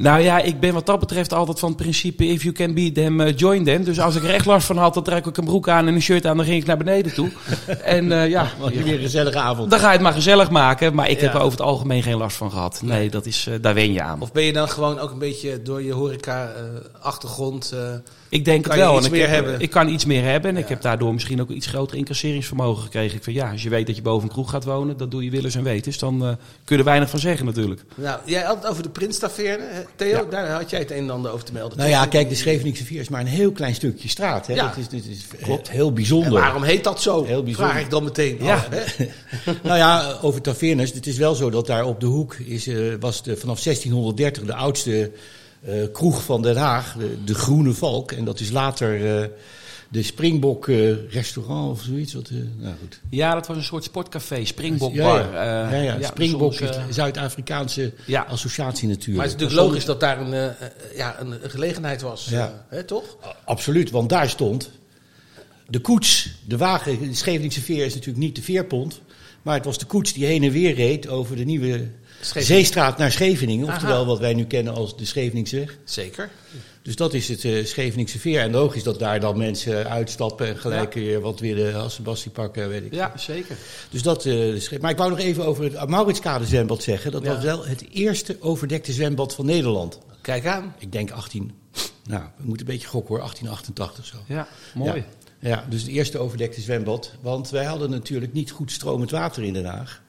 Nou 0.00 0.20
ja, 0.20 0.38
ik 0.38 0.60
ben 0.60 0.74
wat 0.74 0.86
dat 0.86 0.98
betreft 1.00 1.32
altijd 1.32 1.58
van 1.58 1.68
het 1.68 1.78
principe... 1.78 2.26
if 2.26 2.42
you 2.42 2.54
can 2.54 2.74
beat 2.74 2.94
them, 2.94 3.20
eh, 3.20 3.36
join 3.36 3.64
them. 3.64 3.84
Dus 3.84 4.00
als 4.00 4.16
ik 4.16 4.22
er 4.22 4.30
echt 4.34 4.46
last 4.46 4.66
van 4.66 4.76
had, 4.76 4.94
dan 4.94 5.02
trek 5.02 5.26
ik 5.26 5.36
een 5.36 5.44
broek 5.44 5.68
aan 5.68 5.86
en 5.86 5.94
een 5.94 6.02
shirt 6.02 6.26
aan... 6.26 6.36
dan 6.36 6.46
ging 6.46 6.60
ik 6.60 6.66
naar 6.66 6.76
beneden 6.76 7.14
toe. 7.14 7.30
en 7.84 8.12
eh, 8.12 8.28
ja, 8.28 8.50
je 8.72 8.82
weer 8.82 8.94
een 8.94 9.00
gezellige 9.00 9.38
avond. 9.38 9.70
dan 9.70 9.78
ga 9.78 9.86
je 9.86 9.92
het 9.92 10.00
maar 10.02 10.12
gezellig 10.12 10.50
maken. 10.50 10.94
Maar 10.94 11.10
ik 11.10 11.20
heb 11.20 11.32
Ja. 11.32 11.38
er 11.38 11.44
over 11.44 11.58
het 11.58 11.66
algemeen 11.66 12.02
geen 12.02 12.16
last 12.16 12.36
van 12.36 12.50
gehad. 12.50 12.80
Nee, 12.84 13.10
dat 13.10 13.26
is, 13.26 13.46
eh, 13.46 13.54
daar 13.60 13.74
wen 13.74 13.92
je 13.92 14.02
aan. 14.02 14.20
Of 14.20 14.32
ben 14.32 14.42
je 14.44 14.52
dan 14.52 14.68
gewoon 14.68 14.98
ook 14.98 15.10
een 15.10 15.18
beetje 15.18 15.62
door 15.62 15.82
je 15.82 15.92
horeca-achtergrond... 15.92 17.74
ik 18.28 18.44
denk 18.44 18.62
kan 18.62 18.72
het 18.72 18.80
je 18.80 18.86
wel. 18.86 18.96
iets 18.96 19.06
en 19.06 19.12
ik, 19.12 19.18
meer 19.18 19.28
heb- 19.28 19.44
hebben? 19.44 19.60
ik 19.60 19.70
kan 19.70 19.88
iets 19.88 20.04
meer 20.04 20.24
hebben. 20.24 20.50
En 20.50 20.56
ik 20.56 20.68
heb 20.68 20.82
daardoor 20.82 21.12
misschien 21.12 21.40
ook 21.40 21.48
een 21.48 21.56
iets 21.56 21.66
groter 21.66 21.96
incasseringsvermogen 21.96 22.82
gekregen. 22.82 23.16
Ik 23.16 23.24
van 23.24 23.32
ja, 23.32 23.50
als 23.50 23.62
je 23.62 23.68
weet 23.68 23.86
dat 23.86 23.96
je 23.96 24.02
boven 24.02 24.28
een 24.28 24.34
kroeg 24.34 24.50
gaat 24.50 24.64
wonen... 24.64 24.96
dat 24.96 25.10
doe 25.10 25.24
je 25.24 25.30
willens 25.30 25.54
en 25.54 25.62
wetens. 25.62 25.98
Dan 25.98 26.14
eh, 26.22 26.28
kun 26.64 26.76
je 26.76 26.78
er 26.78 26.84
weinig 26.84 27.10
van 27.10 27.18
zeggen 27.18 27.46
natuurlijk. 27.46 27.82
nou, 27.94 28.20
jij 28.24 28.42
had 28.42 28.56
het 28.56 28.66
over 28.66 28.82
de 28.82 28.88
Prinstaverne. 28.88 29.64
hè? 29.70 29.80
Theo, 29.96 30.28
daar 30.28 30.50
had 30.50 30.70
jij 30.70 30.78
het 30.78 30.90
een 30.90 30.96
en 30.96 31.10
ander 31.10 31.30
over 31.32 31.44
te 31.44 31.52
melden. 31.52 31.78
Nou 31.78 31.90
ja, 31.90 32.06
kijk, 32.06 32.28
de 32.28 32.34
Scheveningse 32.34 32.84
Vier 32.84 33.00
is 33.00 33.08
maar 33.08 33.20
een 33.20 33.26
heel 33.26 33.52
klein 33.52 33.74
stukje 33.74 34.08
straat. 34.08 34.46
Hè? 34.46 34.54
Ja. 34.54 34.66
Dat 34.66 34.76
is, 34.76 34.88
dit 34.88 35.06
is 35.06 35.26
heel 35.70 35.92
bijzonder. 35.92 36.26
En 36.32 36.40
waarom 36.40 36.62
heet 36.62 36.84
dat 36.84 37.02
zo? 37.02 37.24
Heel 37.24 37.42
bijzonder. 37.42 37.72
Vraag 37.72 37.84
ik 37.84 37.90
dan 37.90 38.04
meteen. 38.04 38.38
Ja. 38.40 38.54
af, 38.54 38.68
hè? 38.70 39.06
Nou 39.62 39.76
ja, 39.76 40.18
over 40.22 40.40
tavernes. 40.40 40.92
Het 40.92 41.06
is 41.06 41.16
wel 41.16 41.34
zo 41.34 41.50
dat 41.50 41.66
daar 41.66 41.84
op 41.84 42.00
de 42.00 42.06
hoek 42.06 42.34
is, 42.34 42.66
eh, 42.66 42.76
was 43.00 43.22
de, 43.22 43.36
vanaf 43.36 43.60
1630 43.62 44.44
de 44.44 44.54
oudste 44.54 45.10
eh, 45.60 45.74
kroeg 45.92 46.22
van 46.22 46.42
Den 46.42 46.56
Haag, 46.56 46.94
de, 46.98 47.24
de 47.24 47.34
Groene 47.34 47.72
Valk. 47.72 48.12
En 48.12 48.24
dat 48.24 48.40
is 48.40 48.50
later 48.50 49.20
eh, 49.20 49.28
de 49.88 50.02
Springbok 50.02 50.68
eh, 50.68 51.12
restaurant 51.12 51.70
of 51.70 51.82
zoiets. 51.82 52.12
Wat, 52.12 52.30
nou 52.56 52.74
goed. 52.80 53.00
Ja, 53.10 53.34
dat 53.34 53.46
was 53.46 53.56
een 53.56 53.62
soort 53.62 53.84
sportcafé, 53.84 54.44
Springbok 54.44 54.96
Bar. 54.96 55.32
ja. 55.32 55.72
Ja, 55.74 55.82
ja, 55.82 56.06
Springbok 56.06 56.52
is 56.52 56.58
de 56.58 56.82
Zuid-Afrikaanse 56.90 57.92
associatie 58.28 58.88
natuurlijk. 58.88 59.16
Maar 59.16 59.26
het 59.26 59.34
is 59.34 59.40
natuurlijk 59.40 59.68
logisch 59.68 59.84
dat 59.84 60.00
daar 60.00 60.20
een, 60.20 60.52
ja, 60.96 61.20
een, 61.20 61.34
gelegenheid 61.42 62.02
was. 62.02 62.30
Hè, 62.68 62.84
toch? 62.84 63.16
Absoluut, 63.44 63.90
want 63.90 64.08
daar 64.08 64.28
stond 64.28 64.70
de 65.68 65.78
koets, 65.80 66.30
de 66.46 66.56
wagen. 66.56 67.08
De 67.08 67.14
Scheveningse 67.14 67.60
veer 67.60 67.84
is 67.84 67.94
natuurlijk 67.94 68.24
niet 68.24 68.36
de 68.36 68.42
veerpont. 68.42 69.00
Maar 69.42 69.54
het 69.54 69.64
was 69.64 69.78
de 69.78 69.86
koets 69.86 70.12
die 70.12 70.26
heen 70.26 70.42
en 70.42 70.50
weer 70.50 70.74
reed 70.74 71.08
over 71.08 71.36
de 71.36 71.44
nieuwe. 71.44 71.88
Zeestraat 72.20 72.98
naar 72.98 73.12
Scheveningen. 73.12 73.66
Aha. 73.66 73.74
Oftewel 73.76 74.06
wat 74.06 74.18
wij 74.18 74.34
nu 74.34 74.44
kennen 74.44 74.74
als 74.74 74.96
de 74.96 75.04
Scheveningsweg. 75.04 75.78
Zeker. 75.84 76.30
Dus 76.82 76.96
dat 76.96 77.14
is 77.14 77.28
het 77.28 77.44
eh 77.44 77.64
Scheveningse 77.64 78.18
veer. 78.18 78.40
En 78.40 78.50
logisch 78.50 78.82
dat 78.82 78.98
daar 78.98 79.20
dan 79.20 79.38
mensen 79.38 79.88
uitstappen 79.90 80.46
en 80.46 80.56
gelijk 80.56 80.94
weer 80.94 81.20
wat 81.20 81.40
willen 81.40 81.74
als 81.74 81.94
Sebastian 81.94 82.32
pakken, 82.34 82.68
weet 82.68 82.84
ik. 82.84 82.94
Ja, 82.94 83.12
zeker. 83.16 83.56
Dus 83.90 84.02
dat, 84.02 84.24
is- 84.26 84.78
maar 84.78 84.90
ik 84.90 84.96
wou 84.96 85.10
nog 85.10 85.18
even 85.18 85.44
over 85.44 85.64
het 85.64 85.88
Mauritskade 85.88 86.46
zwembad 86.46 86.82
zeggen. 86.82 87.10
Dat 87.12 87.22
Ja. 87.24 87.34
was 87.34 87.44
wel 87.44 87.66
het 87.66 87.84
eerste 87.92 88.36
overdekte 88.40 88.92
zwembad 88.92 89.34
van 89.34 89.46
Nederland. 89.46 89.98
Kijk 90.20 90.46
aan. 90.46 90.74
Ik 90.78 90.92
denk 90.92 91.10
18, 91.10 91.52
nou, 92.06 92.22
we 92.36 92.44
moeten 92.46 92.66
een 92.66 92.72
beetje 92.72 92.88
gokken 92.88 93.08
hoor, 93.14 93.18
1888 93.24 94.04
zo. 94.06 94.16
Ja, 94.34 94.48
mooi. 94.74 94.94
Ja. 95.40 95.48
Ja, 95.48 95.64
dus 95.68 95.80
het 95.82 95.90
eerste 95.90 96.18
overdekte 96.18 96.60
zwembad. 96.60 97.12
Want 97.20 97.50
wij 97.50 97.64
hadden 97.64 97.90
natuurlijk 97.90 98.32
niet 98.32 98.50
goed 98.50 98.72
stromend 98.72 99.10
water 99.10 99.42
in 99.42 99.52
Den 99.52 99.64
Haag. 99.64 100.02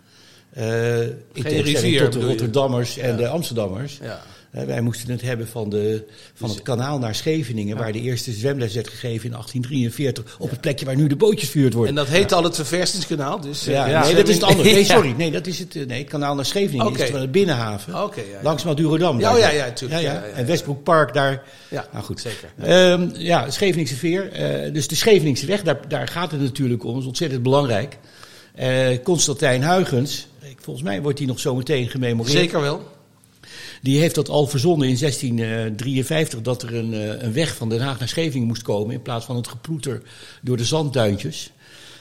Eh 0.53 1.01
in 1.33 1.43
tegenstelling 1.43 1.99
tot 1.99 2.13
de? 2.13 2.27
Rotterdammers 2.27 2.97
en 2.97 3.17
de 3.17 3.27
Amsterdammers. 3.27 3.99
Ja. 4.01 4.21
Eh, 4.51 4.63
wij 4.63 4.81
moesten 4.81 5.11
het 5.11 5.21
hebben 5.21 5.47
van, 5.47 5.69
de, 5.69 6.05
van 6.33 6.49
het 6.49 6.61
kanaal 6.61 6.99
naar 6.99 7.15
Scheveningen... 7.15 7.77
waar 7.77 7.91
de 7.91 8.01
eerste 8.01 8.31
zwemles 8.31 8.73
werd 8.73 8.87
gegeven 8.87 9.25
in 9.25 9.31
1843... 9.31 10.35
op 10.39 10.49
het 10.49 10.61
plekje 10.61 10.85
waar 10.85 10.95
nu 10.95 11.07
de 11.07 11.15
bootjes 11.15 11.49
vuurd 11.49 11.73
worden. 11.73 11.97
En 11.97 12.03
dat 12.05 12.13
heet 12.13 12.31
al 12.31 12.43
het 12.43 12.55
Verversingskanaal. 12.55 13.39
Dus, 13.39 13.67
eh, 13.67 13.73
ja, 13.73 14.03
nee, 14.03 14.15
dat 14.15 14.27
is 14.27 14.35
het 14.35 14.43
andere. 14.43 14.71
Nee, 14.71 14.83
sorry. 14.95 15.13
Nee, 15.17 15.31
dat 15.31 15.47
is 15.47 15.59
het, 15.59 15.73
nee, 15.87 15.99
het 15.99 16.09
kanaal 16.09 16.35
naar 16.35 16.45
Scheveningen 16.45 16.97
is 16.97 17.09
van 17.09 17.19
de 17.19 17.27
binnenhaven. 17.27 17.93
Ja. 17.93 18.09
Langs 18.43 18.63
Madurodam. 18.63 19.19
Ja, 19.19 19.37
ja, 19.37 19.49
ja, 19.49 19.71
tuurlijk. 19.71 20.01
Ja. 20.01 20.23
En 20.23 20.45
Westbroek 20.45 20.83
Park 20.83 21.13
daar. 21.13 21.43
Ja, 21.67 21.87
nou 21.91 22.03
goed. 22.03 22.19
zeker. 22.19 22.49
Ehm, 22.61 23.09
ja, 23.13 23.49
Scheveningse 23.49 23.95
Veer. 23.95 24.29
dus 24.73 24.87
de 24.87 24.95
Scheveningse 24.95 25.45
weg, 25.45 25.63
daar, 25.63 25.79
daar 25.87 26.07
gaat 26.07 26.31
het 26.31 26.41
natuurlijk 26.41 26.83
om. 26.83 26.91
Dat 26.91 27.01
is 27.01 27.07
ontzettend 27.07 27.43
belangrijk. 27.43 27.97
Eh 28.59 29.03
Constantijn 29.03 29.63
Huygens, 29.63 30.27
volgens 30.59 30.85
mij 30.85 31.01
wordt 31.01 31.17
die 31.17 31.27
nog 31.27 31.39
zo 31.39 31.55
meteen 31.55 31.89
gememoreerd. 31.89 32.37
Zeker 32.37 32.61
wel. 32.61 32.83
Die 33.81 33.99
heeft 33.99 34.15
dat 34.15 34.29
al 34.29 34.47
verzonnen 34.47 34.87
in 34.87 34.97
1653 34.97 36.41
dat 36.41 36.63
er 36.63 36.75
een, 36.75 36.93
eh, 36.93 37.21
een 37.21 37.33
weg 37.33 37.55
van 37.55 37.69
Den 37.69 37.79
Haag 37.79 37.99
naar 37.99 38.07
Scheveningen 38.07 38.47
moest 38.47 38.61
komen 38.61 38.93
in 38.93 39.01
plaats 39.01 39.25
van 39.25 39.35
het 39.35 39.47
geploeter 39.47 40.01
door 40.41 40.57
de 40.57 40.65
zandduintjes. 40.65 41.51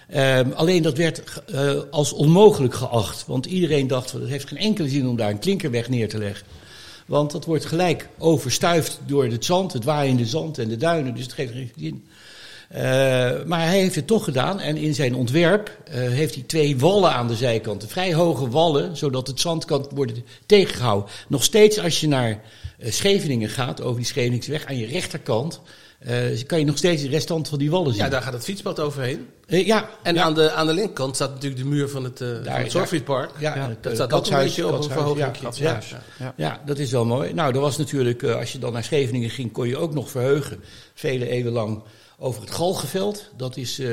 Ehm, 0.09 0.51
alleen 0.51 0.83
dat 0.83 0.97
werd 0.97 1.43
eh, 1.47 1.73
als 1.91 2.13
onmogelijk 2.13 2.75
geacht, 2.75 3.27
want 3.27 3.47
iedereen 3.47 3.87
dacht 3.87 4.13
het 4.13 4.29
heeft 4.29 4.49
geen 4.49 4.59
enkele 4.59 4.89
zin 4.89 5.07
om 5.07 5.17
daar 5.17 5.31
een 5.31 5.39
klinkerweg 5.39 5.89
neer 5.89 6.09
te 6.09 6.19
leggen. 6.19 6.47
Want 7.07 7.31
dat 7.31 7.45
wordt 7.45 7.65
gelijk 7.65 8.09
overstuifd 8.19 9.01
door 9.07 9.25
het 9.25 9.45
zand, 9.45 9.73
het 9.73 9.85
waaiende 9.85 10.27
zand 10.27 10.59
en 10.59 10.69
de 10.69 10.77
duinen, 10.77 11.15
dus 11.15 11.23
het 11.23 11.33
geeft 11.33 11.53
geen 11.53 11.73
zin. 11.77 12.05
Eh, 12.69 12.81
maar 13.47 13.61
hij 13.67 13.79
heeft 13.79 13.95
het 13.95 14.07
toch 14.07 14.25
gedaan 14.25 14.61
en 14.61 14.77
in 14.77 14.95
zijn 14.95 15.15
ontwerp 15.15 15.77
eh, 15.85 15.95
heeft 15.95 16.35
hij 16.35 16.45
twee 16.47 16.79
wallen 16.79 17.13
aan 17.13 17.29
de 17.29 17.35
zijkanten. 17.37 17.89
Vrij 17.89 18.15
hoge 18.15 18.49
wallen, 18.49 18.97
zodat 18.97 19.27
het 19.27 19.41
zand 19.41 19.65
kan 19.65 19.87
worden 19.95 20.25
tegengehouden. 20.47 21.11
Nog 21.29 21.45
steeds 21.45 21.79
als 21.81 22.01
je 22.01 22.09
naar 22.09 22.41
eh, 22.79 22.93
Scheveningen 22.93 23.49
gaat, 23.49 23.83
over 23.83 23.97
die 23.97 24.07
Scheveningsweg, 24.07 24.65
aan 24.67 24.79
je 24.79 24.87
rechterkant, 24.87 25.61
eh, 25.99 26.17
kan 26.47 26.59
je 26.59 26.65
nog 26.65 26.77
steeds 26.77 27.03
de 27.03 27.09
restant 27.09 27.49
van 27.49 27.59
die 27.59 27.71
wallen 27.71 27.93
zien. 27.95 28.03
Ja, 28.05 28.09
daar 28.09 28.23
gaat 28.23 28.33
het 28.33 28.45
fietspad 28.45 28.81
overheen. 28.81 29.27
Ja, 29.47 29.89
En 30.03 30.15
ja, 30.15 30.23
aan, 30.23 30.35
de, 30.35 30.51
aan 30.51 30.67
de 30.67 30.73
linkerkant 30.75 31.15
staat 31.15 31.33
natuurlijk 31.35 31.63
de 31.63 31.69
muur 31.69 31.89
van 31.89 32.05
het, 32.05 32.21
eh 32.21 32.29
van 32.35 32.43
Daar- 32.45 32.61
het 32.63 32.71
Zorgfietspark. 32.73 33.31
ja, 33.39 33.55
Ja, 33.57 33.77
Dat 33.81 33.95
staat 33.95 34.13
ook 34.13 34.27
een 34.27 34.37
beetje 34.39 34.67
op 34.67 34.73
een 34.83 34.83
verhoging. 34.91 35.37
ja, 35.41 35.53
ja. 35.55 35.81
Ja. 36.19 36.35
Ja, 36.37 36.61
dat 36.67 36.79
is 36.79 36.91
wel 36.91 37.05
mooi. 37.05 37.33
Nou, 37.35 37.55
er 37.55 37.61
was 37.61 37.77
natuurlijk, 37.77 38.23
eh, 38.23 38.37
als 38.37 38.53
je 38.53 38.59
dan 38.59 38.73
naar 38.73 38.85
Scheveningen 38.85 39.31
ging, 39.31 39.53
kon 39.53 39.69
je 39.69 39.77
ook 39.77 39.95
nog 39.95 40.11
verheugen. 40.11 40.61
Vele 40.95 41.29
eeuwen 41.29 41.53
lang 41.53 41.83
over 42.21 42.41
het 42.41 42.51
Galgenveld. 42.51 43.31
Dat 43.37 43.57
is, 43.57 43.79
eh, 43.79 43.87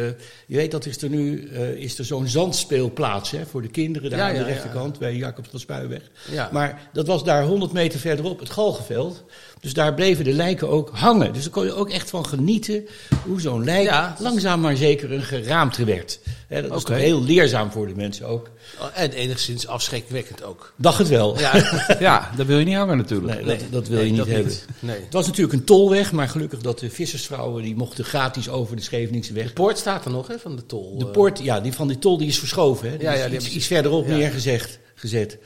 je 0.46 0.56
weet, 0.56 0.72
dat 0.72 0.86
is 0.86 1.02
er 1.02 1.10
nu 1.10 1.50
eh, 1.50 1.70
is 1.70 1.98
er 1.98 2.06
zo'n 2.06 2.28
zandspeelplaats 2.28 3.32
hè, 3.32 3.46
voor 3.46 3.62
de 3.62 3.68
kinderen 3.68 4.10
daar 4.10 4.20
Ja, 4.20 4.26
aan 4.26 4.34
de 4.34 4.40
ja, 4.40 4.46
ja. 4.46 4.52
rechterkant 4.54 5.00
bij 5.00 5.16
Jacob 5.16 5.48
van 5.50 5.60
Spuiweg. 5.60 6.02
Ja. 6.32 6.50
Maar 6.52 6.90
dat 6.94 7.08
was 7.08 7.24
daar 7.24 7.44
100 7.44 7.72
meter 7.72 8.00
verderop, 8.00 8.40
het 8.40 8.50
Galgenveld. 8.50 9.24
Dus 9.66 9.74
daar 9.74 9.94
bleven 9.94 10.24
de 10.24 10.34
lijken 10.34 10.70
ook 10.70 10.90
hangen. 10.94 11.34
Dus 11.34 11.42
daar 11.44 11.52
kon 11.52 11.66
je 11.66 11.74
ook 11.74 11.90
echt 11.90 12.10
van 12.10 12.26
genieten 12.26 12.88
hoe 13.26 13.42
zo'n 13.42 13.64
lijk 13.64 13.84
Ja, 13.84 14.10
dat 14.10 14.20
langzaam 14.20 14.60
maar 14.62 14.76
zeker 14.76 15.12
een 15.12 15.22
geraamte 15.22 15.86
werd. 15.86 16.20
Hè, 16.48 16.62
dat 16.62 16.70
was 16.72 16.84
toch 16.84 16.96
heel 16.98 17.24
leerzaam 17.24 17.72
voor 17.72 17.88
de 17.88 17.96
mensen 17.96 18.28
ook. 18.28 18.50
En 18.94 19.12
enigszins 19.12 19.68
afschrikwekkend 19.68 20.44
ook. 20.44 20.74
Dacht 20.76 20.98
het 20.98 21.08
wel. 21.08 21.40
Ja, 21.40 21.54
Ja, 22.00 22.32
daar 22.38 22.46
wil 22.46 22.58
je 22.60 22.66
niet 22.66 22.76
hangen 22.76 22.98
natuurlijk. 22.98 23.46
Nee, 23.46 23.58
dat, 23.58 23.72
dat 23.72 23.88
wil 23.88 23.98
Nee, 23.98 24.06
je 24.06 24.12
niet 24.12 24.20
dat 24.20 24.28
hebben. 24.28 24.46
niet. 24.52 24.66
Nee. 24.80 25.00
Het 25.00 25.14
was 25.14 25.26
natuurlijk 25.28 25.54
een 25.54 25.64
tolweg, 25.64 26.12
maar 26.12 26.28
gelukkig 26.30 26.62
dat 26.62 26.80
de 26.80 26.90
vissersvrouwen 26.90 27.64
die 27.64 27.76
mochten 27.76 28.06
gratis 28.06 28.50
over 28.50 28.76
de 28.76 28.82
Scheveningse 28.82 29.34
weg. 29.34 29.48
De 29.48 29.54
poort 29.54 29.78
staat 29.78 30.06
er 30.06 30.12
nog, 30.12 30.28
hè, 30.28 30.40
van 30.40 30.56
de 30.56 30.66
tol. 30.66 30.98
De 30.98 31.06
eh. 31.06 31.12
poort, 31.12 31.40
ja, 31.44 31.60
die 31.60 31.74
van 31.74 31.88
die 31.88 32.00
tol 32.00 32.18
die 32.18 32.28
is 32.28 32.40
verschoven. 32.40 32.90
Hè? 32.92 32.98
Die 32.98 33.08
Ja, 33.08 33.14
ja, 33.14 33.26
is 33.26 33.44
die 33.44 33.54
iets, 33.54 33.68
verderop 33.68 34.08
ja. 34.08 34.16
neergezet. 34.16 34.80
Gezet. 34.96 35.38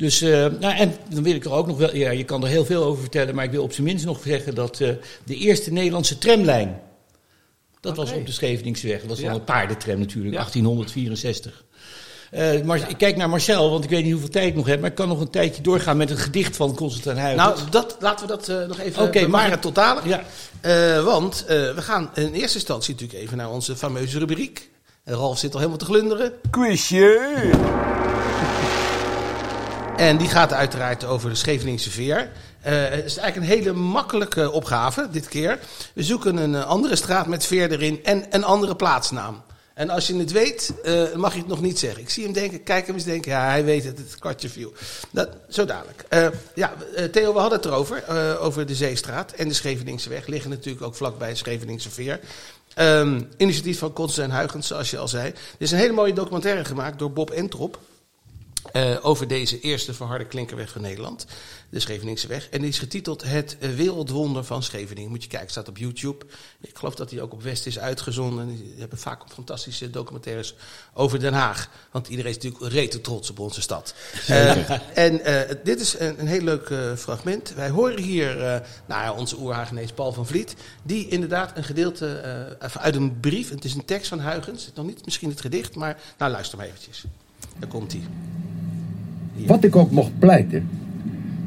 Dus, 0.00 0.20
eh, 0.20 0.30
nou, 0.60 0.74
en 0.76 0.96
dan 1.08 1.22
wil 1.22 1.34
ik 1.34 1.44
er 1.44 1.52
ook 1.52 1.66
nog 1.66 1.78
wel, 1.78 1.96
ja, 1.96 2.10
je 2.10 2.24
kan 2.24 2.42
er 2.42 2.48
heel 2.48 2.64
veel 2.64 2.82
over 2.84 3.00
vertellen, 3.00 3.34
maar 3.34 3.44
ik 3.44 3.50
wil 3.50 3.62
op 3.62 3.72
zijn 3.72 3.86
minst 3.86 4.04
nog 4.04 4.20
zeggen 4.24 4.54
dat 4.54 4.80
eh, 4.80 4.88
de 5.24 5.34
eerste 5.34 5.72
Nederlandse 5.72 6.18
tramlijn, 6.18 6.80
dat 7.80 7.96
was 7.96 8.12
op 8.12 8.26
de 8.26 8.32
Scheveningse 8.32 8.86
weg. 8.88 9.00
Dat 9.00 9.08
was 9.08 9.18
Ja. 9.18 9.26
dan 9.26 9.34
een 9.34 9.44
paardentram 9.44 9.98
natuurlijk, 9.98 10.34
Ja. 10.34 10.40
1864. 10.40 11.64
Eh, 12.30 12.62
maar 12.62 12.88
ik 12.90 12.98
kijk 12.98 13.16
naar 13.16 13.28
Marcel, 13.28 13.70
want 13.70 13.84
ik 13.84 13.90
weet 13.90 14.02
niet 14.02 14.12
hoeveel 14.12 14.30
tijd 14.30 14.46
ik 14.46 14.54
nog 14.54 14.66
heb, 14.66 14.80
maar 14.80 14.90
ik 14.90 14.96
kan 14.96 15.08
nog 15.08 15.20
een 15.20 15.30
tijdje 15.30 15.62
doorgaan 15.62 15.96
met 15.96 16.10
een 16.10 16.16
gedicht 16.18 16.56
van 16.56 16.74
Constantijn 16.74 17.16
Huygens. 17.26 17.58
Nou, 17.58 17.70
dat, 17.70 17.96
laten 18.00 18.26
we 18.26 18.32
dat 18.32 18.48
eh, 18.48 18.66
nog 18.66 18.78
even 18.80 19.02
Oké, 19.02 19.10
bewaren 19.20 19.30
mag 19.30 19.54
ik- 19.54 19.60
tot 19.60 19.74
dadelijk. 19.74 20.06
ja. 20.06 20.24
Eh, 20.60 21.04
want 21.04 21.44
eh, 21.48 21.74
we 21.74 21.82
gaan 21.82 22.10
in 22.14 22.32
eerste 22.32 22.56
instantie 22.56 22.92
natuurlijk 22.94 23.20
even 23.22 23.36
naar 23.36 23.50
onze 23.50 23.76
fameuze 23.76 24.18
rubriek. 24.18 24.70
En 25.04 25.14
Ralf 25.14 25.38
zit 25.38 25.50
al 25.52 25.58
helemaal 25.58 25.78
te 25.78 25.84
glunderen. 25.84 26.32
Quizje! 26.50 27.18
En 30.00 30.16
die 30.16 30.28
gaat 30.28 30.52
uiteraard 30.52 31.04
over 31.04 31.30
de 31.30 31.34
Scheveningse 31.34 31.90
veer. 31.90 32.30
Eh, 32.60 32.72
het 32.88 33.04
is 33.04 33.16
eigenlijk 33.16 33.36
een 33.36 33.58
hele 33.58 33.72
makkelijke 33.72 34.50
opgave 34.50 35.08
dit 35.10 35.28
keer. 35.28 35.58
We 35.94 36.02
zoeken 36.02 36.36
een 36.36 36.54
eh, 36.54 36.66
andere 36.66 36.96
straat 36.96 37.26
met 37.26 37.46
veer 37.46 37.70
erin 37.70 38.04
en 38.04 38.24
een 38.30 38.44
andere 38.44 38.76
plaatsnaam. 38.76 39.42
En 39.74 39.90
als 39.90 40.06
je 40.06 40.16
het 40.16 40.32
weet, 40.32 40.72
eh, 40.82 41.14
mag 41.14 41.32
je 41.32 41.38
het 41.38 41.48
nog 41.48 41.60
niet 41.60 41.78
zeggen. 41.78 42.02
Ik 42.02 42.10
zie 42.10 42.24
hem 42.24 42.32
denken, 42.32 42.62
kijk 42.62 42.86
hem 42.86 42.94
eens 42.94 43.04
denken. 43.04 43.30
Ja, 43.30 43.44
hij 43.44 43.64
weet 43.64 43.84
het, 43.84 43.98
het 43.98 44.18
kwartje 44.18 44.48
viel. 44.48 44.72
Dat, 45.10 45.28
zo 45.48 45.64
dadelijk. 45.64 46.04
Ja, 46.54 46.72
Theo, 47.12 47.32
we 47.32 47.38
hadden 47.38 47.58
het 47.58 47.66
erover, 47.66 48.04
over 48.38 48.66
de 48.66 48.74
Zeestraat 48.74 49.32
en 49.32 49.48
de 49.48 49.54
Scheveningse 49.54 50.08
weg. 50.08 50.26
Liggen 50.26 50.50
natuurlijk 50.50 50.84
ook 50.84 50.94
vlakbij 50.94 51.34
Scheveningse 51.34 51.90
veer. 51.90 52.20
Ehm, 52.74 53.20
initiatief 53.36 53.78
van 53.78 53.92
Constantijn 53.92 54.38
Huygens, 54.38 54.66
zoals 54.66 54.90
je 54.90 54.98
al 54.98 55.08
zei. 55.08 55.26
Er 55.26 55.34
is 55.58 55.70
een 55.70 55.78
hele 55.78 55.92
mooie 55.92 56.12
documentaire 56.12 56.64
gemaakt 56.64 56.98
door 56.98 57.12
Bob 57.12 57.30
Entrop. 57.30 57.78
Eh, 58.72 58.96
over 59.02 59.28
deze 59.28 59.60
eerste 59.60 59.94
verharde 59.94 60.24
klinkerweg 60.24 60.70
van 60.70 60.80
Nederland, 60.80 61.26
de 61.68 61.80
Scheveningse 61.80 62.26
weg. 62.26 62.48
En 62.48 62.60
die 62.60 62.68
is 62.68 62.78
getiteld 62.78 63.22
Het 63.22 63.56
Wereldwonder 63.76 64.44
van 64.44 64.62
Scheveningen. 64.62 65.10
Moet 65.10 65.22
je 65.22 65.28
kijken, 65.28 65.50
staat 65.50 65.68
op 65.68 65.78
YouTube. 65.78 66.26
Ik 66.60 66.78
geloof 66.78 66.94
dat 66.94 67.08
die 67.08 67.22
ook 67.22 67.32
op 67.32 67.42
West 67.42 67.66
is 67.66 67.78
uitgezonden. 67.78 68.46
Die 68.46 68.74
hebben 68.78 68.98
vaak 68.98 69.22
fantastische 69.28 69.90
documentaires 69.90 70.54
over 70.94 71.20
Den 71.20 71.32
Haag. 71.32 71.68
Want 71.90 72.08
iedereen 72.08 72.30
is 72.30 72.36
natuurlijk 72.36 72.72
rete 72.72 73.00
trots 73.00 73.30
op 73.30 73.38
onze 73.38 73.60
stad. 73.60 73.94
Eh, 74.26 74.70
en 75.06 75.24
eh, 75.24 75.56
dit 75.64 75.80
is 75.80 75.98
een, 75.98 76.20
een 76.20 76.26
heel 76.26 76.42
leuk 76.42 76.98
fragment. 76.98 77.54
Wij 77.54 77.70
horen 77.70 78.02
hier 78.02 78.36
nou 78.86 79.02
ja, 79.02 79.12
onze 79.12 79.36
oerhagenees 79.38 79.92
Paul 79.92 80.12
van 80.12 80.26
Vliet. 80.26 80.54
Die 80.82 81.08
inderdaad 81.08 81.56
een 81.56 81.64
gedeelte 81.64 82.58
uit 82.72 82.94
een 82.94 83.20
brief, 83.20 83.50
het 83.50 83.64
is 83.64 83.74
een 83.74 83.84
tekst 83.84 84.08
van 84.08 84.20
Huygens. 84.20 84.70
Nog 84.74 84.86
niet 84.86 85.04
misschien 85.04 85.30
het 85.30 85.40
gedicht, 85.40 85.74
maar 85.74 86.00
nou 86.18 86.30
luister 86.30 86.58
maar 86.58 86.66
eventjes. 86.66 87.04
Daar 87.58 87.68
komt 87.68 87.92
hij. 87.92 88.02
Wat 89.46 89.64
ik 89.64 89.76
ook 89.76 89.90
mocht 89.90 90.18
pleiten. 90.18 90.68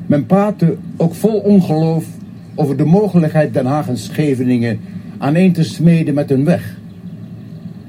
Men 0.06 0.26
praatte 0.26 0.78
ook 0.98 1.14
vol 1.14 1.40
ongeloof 1.40 2.06
over 2.56 2.78
de 2.78 2.86
mogelijkheid 2.86 3.54
Den 3.54 3.66
Haag 3.66 3.88
en 3.88 3.98
Scheveningen 3.98 4.80
aaneen 5.18 5.54
te 5.54 5.64
smeden 5.64 6.14
met 6.14 6.32
een 6.32 6.46
weg. 6.46 6.80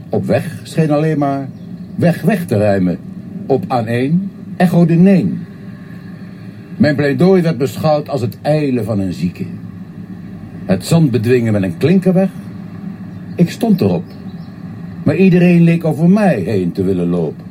Op 0.08 0.26
weg 0.26 0.60
scheen 0.62 0.90
alleen 0.90 1.18
maar 1.18 1.48
weg 1.94 2.22
weg 2.22 2.46
te 2.46 2.56
ruimen. 2.56 2.98
Op 3.46 3.64
aaneen 3.68 4.30
echode 4.56 4.94
neen. 4.94 5.38
Mijn 6.76 6.96
pleidooi 6.96 7.42
werd 7.42 7.58
beschouwd 7.58 8.08
als 8.08 8.20
het 8.20 8.38
eilen 8.42 8.84
van 8.84 9.00
een 9.00 9.12
zieke. 9.12 9.44
Het 10.64 10.84
zand 10.84 11.10
bedwingen 11.10 11.52
met 11.52 11.62
een 11.62 11.76
klinkerweg. 11.76 12.30
Ik 13.36 13.50
stond 13.50 13.80
erop. 13.80 14.04
Maar 15.02 15.16
iedereen 15.16 15.62
leek 15.62 15.84
over 15.84 16.10
mij 16.10 16.40
heen 16.40 16.72
te 16.72 16.84
willen 16.84 17.08
lopen. 17.08 17.44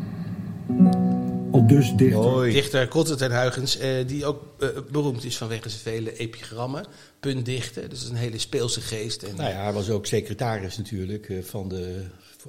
Al 1.53 1.67
dus 1.67 1.93
dichter. 1.95 2.51
Dichter 2.51 2.87
Constantijn 2.87 3.31
Huygens, 3.31 3.77
eh, 3.77 4.07
die 4.07 4.25
ook 4.25 4.43
eh, 4.59 4.69
beroemd 4.91 5.23
is 5.23 5.37
vanwege 5.37 5.69
zijn 5.69 5.81
vele 5.81 6.17
epigrammen, 6.17 6.85
puntdichten. 7.19 7.89
Dus 7.89 8.09
een 8.09 8.15
hele 8.15 8.37
speelse 8.37 8.81
geest. 8.81 9.23
En, 9.23 9.35
Nou 9.35 9.49
ja, 9.49 9.63
hij 9.63 9.73
was 9.73 9.89
ook 9.89 10.05
secretaris 10.05 10.77
natuurlijk 10.77 11.29
eh, 11.29 11.43
van 11.43 11.69
de, 11.69 12.05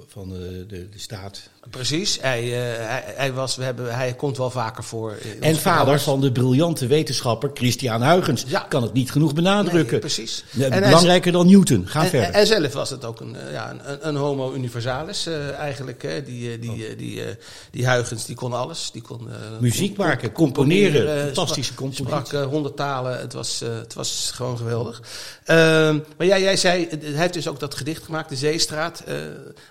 van 0.07 0.29
de, 0.29 0.65
de, 0.67 0.89
de 0.89 0.99
staat. 0.99 1.49
Precies, 1.69 2.17
hij, 2.21 2.41
eh, 2.43 2.87
hij, 2.87 3.03
hij, 3.15 3.33
was, 3.33 3.55
we 3.55 3.63
hebben, 3.63 3.95
hij 3.95 4.13
komt 4.13 4.37
wel 4.37 4.49
vaker 4.49 4.83
voor. 4.83 5.15
in 5.21 5.41
En 5.41 5.55
vader 5.55 5.99
van 5.99 6.21
de 6.21 6.31
briljante 6.31 6.87
wetenschapper 6.87 7.51
Christian 7.53 8.03
Huygens. 8.03 8.43
Ja. 8.47 8.59
Kan 8.69 8.81
het 8.83 8.93
niet 8.93 9.11
genoeg 9.11 9.33
benadrukken. 9.33 9.91
Nee, 9.91 9.99
precies. 9.99 10.43
En 10.59 10.81
belangrijker 10.81 11.31
dan 11.31 11.45
Newton. 11.47 11.87
Ga 11.87 12.03
En, 12.03 12.09
verder. 12.09 12.29
en, 12.29 12.47
zelf 12.47 12.73
was 12.73 12.89
het 12.89 13.05
ook 13.05 13.19
een, 13.19 13.35
eh, 13.35 13.51
ja, 13.51 13.75
een, 13.85 14.07
een 14.07 14.15
homo 14.15 14.53
universalis 14.53 15.25
eh, 15.27 15.49
eigenlijk. 15.51 16.01
Hè. 16.03 16.23
Die, 16.23 16.51
eh, 16.51 16.61
die, 16.61 16.87
eh, 16.87 16.97
die, 16.97 17.23
eh, 17.23 17.35
die 17.71 17.89
Huygens, 17.89 18.25
die 18.25 18.35
kon 18.35 18.53
alles. 18.53 18.89
Die 18.91 19.01
kon, 19.01 19.29
eh, 19.29 19.35
Muziek 19.59 19.97
maken, 19.97 20.31
componeren. 20.31 21.15
eh, 21.17 21.23
Fantastische 21.23 21.73
compositie. 21.73 22.07
Sprak 22.07 22.33
eh, 22.33 22.47
honderd 22.49 22.75
talen. 22.75 23.19
Het 23.19 23.33
was, 23.33 23.61
eh, 23.61 23.69
het 23.75 23.93
was 23.93 24.31
gewoon 24.35 24.57
geweldig. 24.57 25.01
Ehm, 25.45 25.99
maar 26.17 26.27
ja, 26.27 26.37
jij 26.39 26.57
zei, 26.57 26.83
eh, 26.85 26.97
hij 27.01 27.11
heeft 27.11 27.33
dus 27.33 27.47
ook 27.47 27.59
dat 27.59 27.75
gedicht 27.75 28.03
gemaakt, 28.03 28.29
De 28.29 28.35
Zeestraat. 28.35 29.03
Eh, 29.05 29.15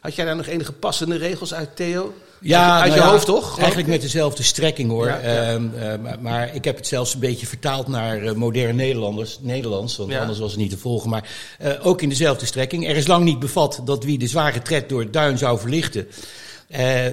had 0.00 0.14
jij 0.14 0.24
daar 0.24 0.36
nog 0.36 0.46
enige 0.46 0.72
passende 0.72 1.16
regels 1.16 1.54
uit, 1.54 1.76
Theo? 1.84 2.14
Ja, 2.40 2.80
uit, 2.80 2.84
nou 2.84 3.00
je 3.00 3.06
ja, 3.06 3.10
hoofd 3.10 3.26
toch? 3.26 3.58
Eigenlijk 3.58 3.88
met 3.88 4.00
dezelfde 4.00 4.42
strekking 4.42 4.90
hoor. 4.90 5.06
Ja, 5.06 5.20
ja. 5.22 5.52
Ehm, 5.52 5.68
eh, 5.74 5.98
maar, 6.02 6.18
maar 6.20 6.54
ik 6.54 6.64
heb 6.64 6.76
het 6.76 6.86
zelfs 6.86 7.14
een 7.14 7.20
beetje 7.20 7.46
vertaald 7.46 7.88
naar 7.88 8.22
eh, 8.22 8.32
moderne 8.32 8.72
Nederlanders, 8.72 9.38
Nederlands. 9.40 9.96
Want 9.96 10.14
anders 10.14 10.38
was 10.38 10.50
het 10.50 10.60
niet 10.60 10.70
te 10.70 10.78
volgen. 10.78 11.10
Maar 11.10 11.28
eh, 11.58 11.86
ook 11.86 12.02
in 12.02 12.08
dezelfde 12.08 12.46
strekking. 12.46 12.88
Er 12.88 12.96
is 12.96 13.06
lang 13.06 13.24
niet 13.24 13.38
bevat 13.38 13.80
dat 13.84 14.04
wie 14.04 14.18
de 14.18 14.26
zware 14.26 14.62
tred 14.62 14.88
door 14.88 15.00
het 15.00 15.12
duin 15.12 15.38
zou 15.38 15.58
verlichten. 15.58 16.06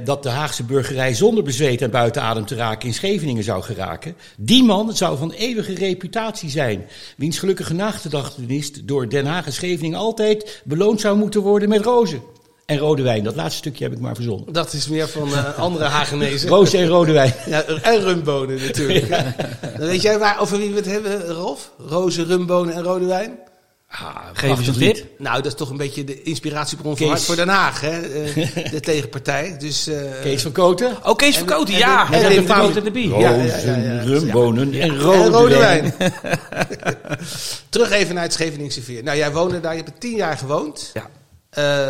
dat 0.04 0.24
de 0.24 0.30
Haagse 0.30 0.64
burgerij 0.64 1.14
zonder 1.14 1.44
bezweet 1.44 1.82
en 1.82 1.92
buiten 1.92 2.22
adem 2.22 2.46
te 2.46 2.56
raken 2.56 2.88
in 2.88 2.94
Scheveningen 2.94 3.44
zou 3.44 3.64
geraken. 3.64 4.16
Die 4.38 4.64
man 4.64 4.96
zou 4.96 5.18
van 5.18 5.32
eeuwige 5.32 5.74
reputatie 5.74 6.50
zijn. 6.50 6.86
Wiens 7.18 7.40
gelukkige 7.40 7.74
nagedachtenis 7.74 8.72
door 8.84 9.10
Den 9.10 9.26
Haag 9.26 9.46
en 9.46 9.54
Scheveningen 9.54 10.00
altijd 10.00 10.62
beloond 10.64 11.02
zou 11.02 11.18
moeten 11.18 11.42
worden 11.42 11.70
met 11.70 11.82
rozen. 11.82 12.22
En 12.72 12.78
rode 12.78 13.02
wijn. 13.02 13.24
Dat 13.24 13.36
laatste 13.36 13.58
stukje 13.58 13.84
heb 13.84 13.94
ik 13.94 14.00
maar 14.00 14.16
verzonnen. 14.16 14.54
Dat 14.54 14.74
is 14.74 14.88
meer 14.88 15.08
van 15.10 15.34
eh, 15.34 15.60
andere 15.60 15.86
Hagenezen. 15.86 16.50
Roos 16.56 16.74
en 16.74 16.88
rode 16.88 17.12
wijn. 17.12 17.34
Ja, 17.46 17.64
en 17.64 18.00
rumbonen 18.02 18.62
natuurlijk. 18.62 19.10
Dan 19.78 19.88
weet 19.88 20.02
jij 20.02 20.20
waar, 20.20 20.40
over 20.40 20.58
wie 20.58 20.70
we 20.70 20.76
het 20.76 20.86
hebben, 20.86 21.28
Rolf? 21.28 21.72
Rozen, 21.88 22.26
rumbonen 22.26 22.74
en 22.74 22.84
rode 22.84 23.06
wijn? 23.06 23.38
Geef 24.34 24.58
eens 24.58 24.68
een 24.68 24.74
tip. 24.74 25.06
Nou, 25.18 25.36
dat 25.36 25.46
is 25.46 25.54
toch 25.54 25.70
een 25.70 25.78
beetje 25.78 26.04
de 26.04 26.22
inspiratiebron 26.24 26.98
van 26.98 27.08
Hart 27.08 27.22
voor 27.22 27.36
Den 27.36 27.48
Haag, 27.48 27.82
hè? 27.82 28.00
eh, 28.02 28.72
de 28.72 28.80
tegenpartij. 28.80 29.56
Dus, 29.60 29.88
eh, 29.88 29.96
Kees 30.22 30.42
van 30.42 30.52
Koten. 30.52 30.98
Oh, 31.04 31.16
Kees 31.16 31.38
En- 31.38 31.46
Verkoten, 31.48 31.74
en- 31.74 31.80
ja. 31.80 32.06
en- 32.08 32.14
En, 32.14 32.24
en- 32.24 32.30
de 32.30 32.36
en- 32.36 32.46
Verkoten 32.46 32.78
en 32.78 32.84
de 32.84 32.92
Bie. 32.92 33.10
Ja, 33.10 33.30
ja, 33.30 33.44
ja, 33.66 33.76
ja. 33.76 34.02
rumbonen 34.04 34.74
en 34.74 34.82
en 34.82 35.00
rode, 35.00 35.30
rode 35.30 35.58
wijn. 35.58 35.94
wijn. 35.98 36.14
Terug 37.70 37.92
even 37.92 38.14
naar 38.16 38.24
het 38.24 38.34
Scheveningse 38.34 38.82
Veer. 38.82 39.04
Nou, 39.04 39.18
jij 39.18 39.32
woonde 39.32 39.60
daar, 39.60 39.72
je 39.72 39.78
hebt 39.78 39.92
er 39.94 40.00
tien 40.00 40.16
jaar 40.16 40.38
gewoond. 40.38 40.90
Ja. 40.94 41.10
Eh, 41.52 41.90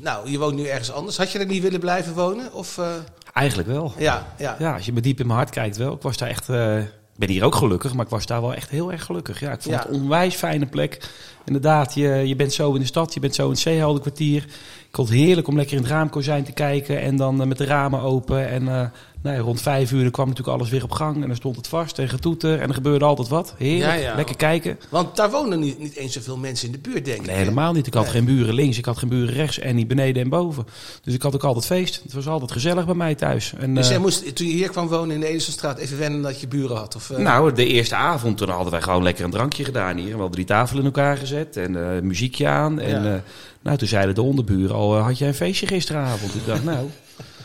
nou, 0.00 0.30
je 0.30 0.38
woont 0.38 0.56
nu 0.56 0.66
ergens 0.66 0.92
anders. 0.92 1.16
Had 1.16 1.32
je 1.32 1.38
er 1.38 1.46
niet 1.46 1.62
willen 1.62 1.80
blijven 1.80 2.14
wonen? 2.14 2.52
Of, 2.52 2.78
eh, 2.78 2.86
Eigenlijk 3.32 3.68
wel. 3.68 3.92
ja, 3.98 4.26
ja. 4.38 4.56
Ja, 4.58 4.72
als 4.74 4.86
je 4.86 4.92
me 4.92 5.00
diep 5.00 5.20
in 5.20 5.26
mijn 5.26 5.38
hart 5.38 5.50
kijkt 5.50 5.76
wel. 5.76 5.92
Ik 5.94 6.02
was 6.02 6.16
daar 6.16 6.28
echt... 6.28 6.48
eh, 6.48 6.78
ik 6.78 7.18
ben 7.18 7.28
hier 7.28 7.44
ook 7.44 7.54
gelukkig, 7.54 7.94
maar 7.94 8.04
ik 8.04 8.10
was 8.10 8.26
daar 8.26 8.40
wel 8.40 8.54
echt 8.54 8.68
heel 8.70 8.92
erg 8.92 9.04
gelukkig. 9.04 9.40
Ja, 9.40 9.52
ik 9.52 9.62
vond 9.62 9.74
Ja. 9.74 9.80
het 9.82 9.90
een 9.94 10.00
onwijs 10.00 10.34
fijne 10.34 10.66
plek. 10.66 11.10
Inderdaad, 11.44 11.94
je, 11.94 12.08
je 12.08 12.36
bent 12.36 12.52
zo 12.52 12.72
in 12.74 12.80
de 12.80 12.86
stad, 12.86 13.14
je 13.14 13.20
bent 13.20 13.34
zo 13.34 13.44
in 13.44 13.50
het 13.50 13.58
Zeeheldenkwartier. 13.58 14.42
Ik 14.88 14.88
vond 14.98 15.08
het 15.08 15.16
heerlijk 15.18 15.48
om 15.48 15.56
lekker 15.56 15.76
in 15.76 15.82
het 15.82 15.90
raamkozijn 15.92 16.44
te 16.44 16.52
kijken 16.52 17.00
en 17.00 17.16
dan 17.16 17.48
met 17.48 17.58
de 17.58 17.64
ramen 17.64 18.00
open 18.00 18.48
en 18.48 18.92
Nee, 19.22 19.38
rond 19.38 19.60
vijf 19.62 19.92
uur 19.92 20.10
kwam 20.10 20.28
natuurlijk 20.28 20.56
alles 20.56 20.70
weer 20.70 20.82
op 20.82 20.90
gang. 20.92 21.14
En 21.22 21.26
dan 21.26 21.36
stond 21.36 21.56
het 21.56 21.66
vast 21.68 21.98
en 21.98 22.08
getoeter. 22.08 22.60
En 22.60 22.68
er 22.68 22.74
gebeurde 22.74 23.04
altijd 23.04 23.28
wat. 23.28 23.54
Heerlijk, 23.58 23.84
Ja, 23.84 23.94
ja. 23.94 24.14
lekker 24.14 24.36
kijken. 24.36 24.78
Want 24.88 25.16
daar 25.16 25.30
wonen 25.30 25.60
niet, 25.60 25.78
niet 25.78 25.96
eens 25.96 26.12
zoveel 26.12 26.36
mensen 26.36 26.66
in 26.66 26.72
de 26.72 26.78
buurt, 26.78 27.04
denk 27.04 27.20
ik. 27.20 27.26
Nee, 27.26 27.36
helemaal 27.36 27.72
niet. 27.72 27.86
Ik 27.86 27.94
had 27.94 28.08
geen 28.08 28.24
buren 28.24 28.54
links, 28.54 28.78
ik 28.78 28.84
had 28.84 28.98
geen 28.98 29.08
buren 29.08 29.34
rechts 29.34 29.58
en 29.58 29.74
niet 29.76 29.88
beneden 29.88 30.22
en 30.22 30.28
boven. 30.28 30.66
Dus 31.02 31.14
ik 31.14 31.22
had 31.22 31.34
ook 31.34 31.44
altijd 31.44 31.66
feest. 31.66 32.00
Het 32.02 32.12
was 32.12 32.26
altijd 32.28 32.52
gezellig 32.52 32.84
bij 32.86 32.94
mij 32.94 33.14
thuis. 33.14 33.52
En, 33.58 33.74
Dus 33.74 33.84
eh, 33.84 33.90
jij 33.90 34.00
moest, 34.00 34.36
toen 34.36 34.46
je 34.46 34.52
hier 34.52 34.70
kwam 34.70 34.88
wonen 34.88 35.14
in 35.14 35.20
de 35.20 35.26
Edelsonstraat, 35.26 35.78
even 35.78 35.98
wennen 35.98 36.22
dat 36.22 36.40
je 36.40 36.48
buren 36.48 36.76
had? 36.76 36.96
Of, 36.96 37.10
eh, 37.10 37.18
Nou, 37.18 37.52
de 37.52 37.66
eerste 37.66 37.94
avond, 37.94 38.36
toen 38.38 38.48
hadden 38.48 38.72
wij 38.72 38.82
gewoon 38.82 39.02
lekker 39.02 39.24
een 39.24 39.30
drankje 39.30 39.64
gedaan 39.64 39.96
hier. 39.96 40.06
We 40.06 40.12
hadden 40.12 40.30
drie 40.30 40.44
tafelen 40.44 40.80
in 40.80 40.86
elkaar 40.86 41.16
gezet 41.16 41.56
en 41.56 41.94
eh, 41.94 42.02
muziekje 42.02 42.46
aan. 42.48 42.80
En 42.80 43.02
Ja. 43.04 43.14
eh, 43.14 43.20
nou, 43.62 43.76
toen 43.78 43.88
zeiden 43.88 44.14
de 44.14 44.22
onderburen 44.22 44.76
al, 44.76 44.96
eh, 44.96 45.04
had 45.04 45.18
jij 45.18 45.28
een 45.28 45.34
feestje 45.34 45.66
gisteravond? 45.66 46.34
Ik 46.34 46.46
dacht, 46.46 46.64
nou, 46.72 46.86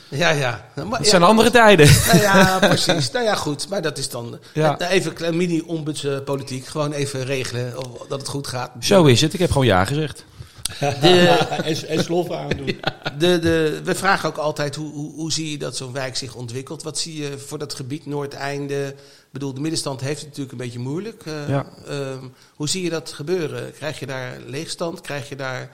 ja, 0.09 0.29
ja. 0.29 0.65
Maar, 0.89 0.99
het 0.99 1.07
zijn 1.07 1.23
andere 1.23 1.51
tijden. 1.51 1.89
Nou 2.07 2.19
ja, 2.21 2.59
precies. 2.67 3.11
Nou 3.11 3.25
ja, 3.25 3.35
goed. 3.35 3.69
Maar 3.69 3.81
dat 3.81 3.97
is 3.97 4.09
dan 4.09 4.39
Ja. 4.53 4.77
eh, 4.79 4.91
even 4.91 5.09
een 5.09 5.15
klein 5.17 5.37
mini-ombudspolitiek. 5.37 6.65
Gewoon 6.65 6.91
even 6.91 7.25
regelen 7.25 7.77
of, 7.77 8.07
dat 8.07 8.19
het 8.19 8.29
goed 8.29 8.47
gaat. 8.47 8.71
Zo 8.79 9.05
is 9.05 9.21
het. 9.21 9.33
Ik 9.33 9.39
heb 9.39 9.51
gewoon 9.51 9.67
ja 9.67 9.85
gezegd. 9.85 10.23
en, 10.79 11.87
en 11.87 12.03
sloffen 12.03 12.37
aandoen. 12.39 12.79
De, 13.17 13.39
de, 13.39 13.81
we 13.83 13.95
vragen 13.95 14.29
ook 14.29 14.37
altijd, 14.37 14.75
hoe, 14.75 14.91
hoe, 14.93 15.13
hoe 15.13 15.31
zie 15.31 15.51
je 15.51 15.57
dat 15.57 15.77
zo'n 15.77 15.93
wijk 15.93 16.15
zich 16.15 16.35
ontwikkelt? 16.35 16.83
Wat 16.83 16.97
zie 16.97 17.21
je 17.21 17.37
voor 17.37 17.57
dat 17.57 17.73
gebied 17.73 18.05
Noordeinde? 18.05 18.85
Ik 18.87 19.33
bedoel, 19.33 19.53
de 19.53 19.61
middenstand 19.61 20.01
heeft 20.01 20.17
het 20.19 20.25
natuurlijk 20.27 20.51
een 20.51 20.57
beetje 20.65 20.79
moeilijk. 20.79 21.23
Eh, 21.25 21.49
Ja. 21.49 21.65
ehm, 21.87 22.23
hoe 22.55 22.69
zie 22.69 22.83
je 22.83 22.89
dat 22.89 23.11
gebeuren? 23.13 23.71
Krijg 23.73 23.99
je 23.99 24.05
daar 24.05 24.37
leegstand? 24.45 25.01
Krijg 25.01 25.29
je 25.29 25.35
daar... 25.35 25.69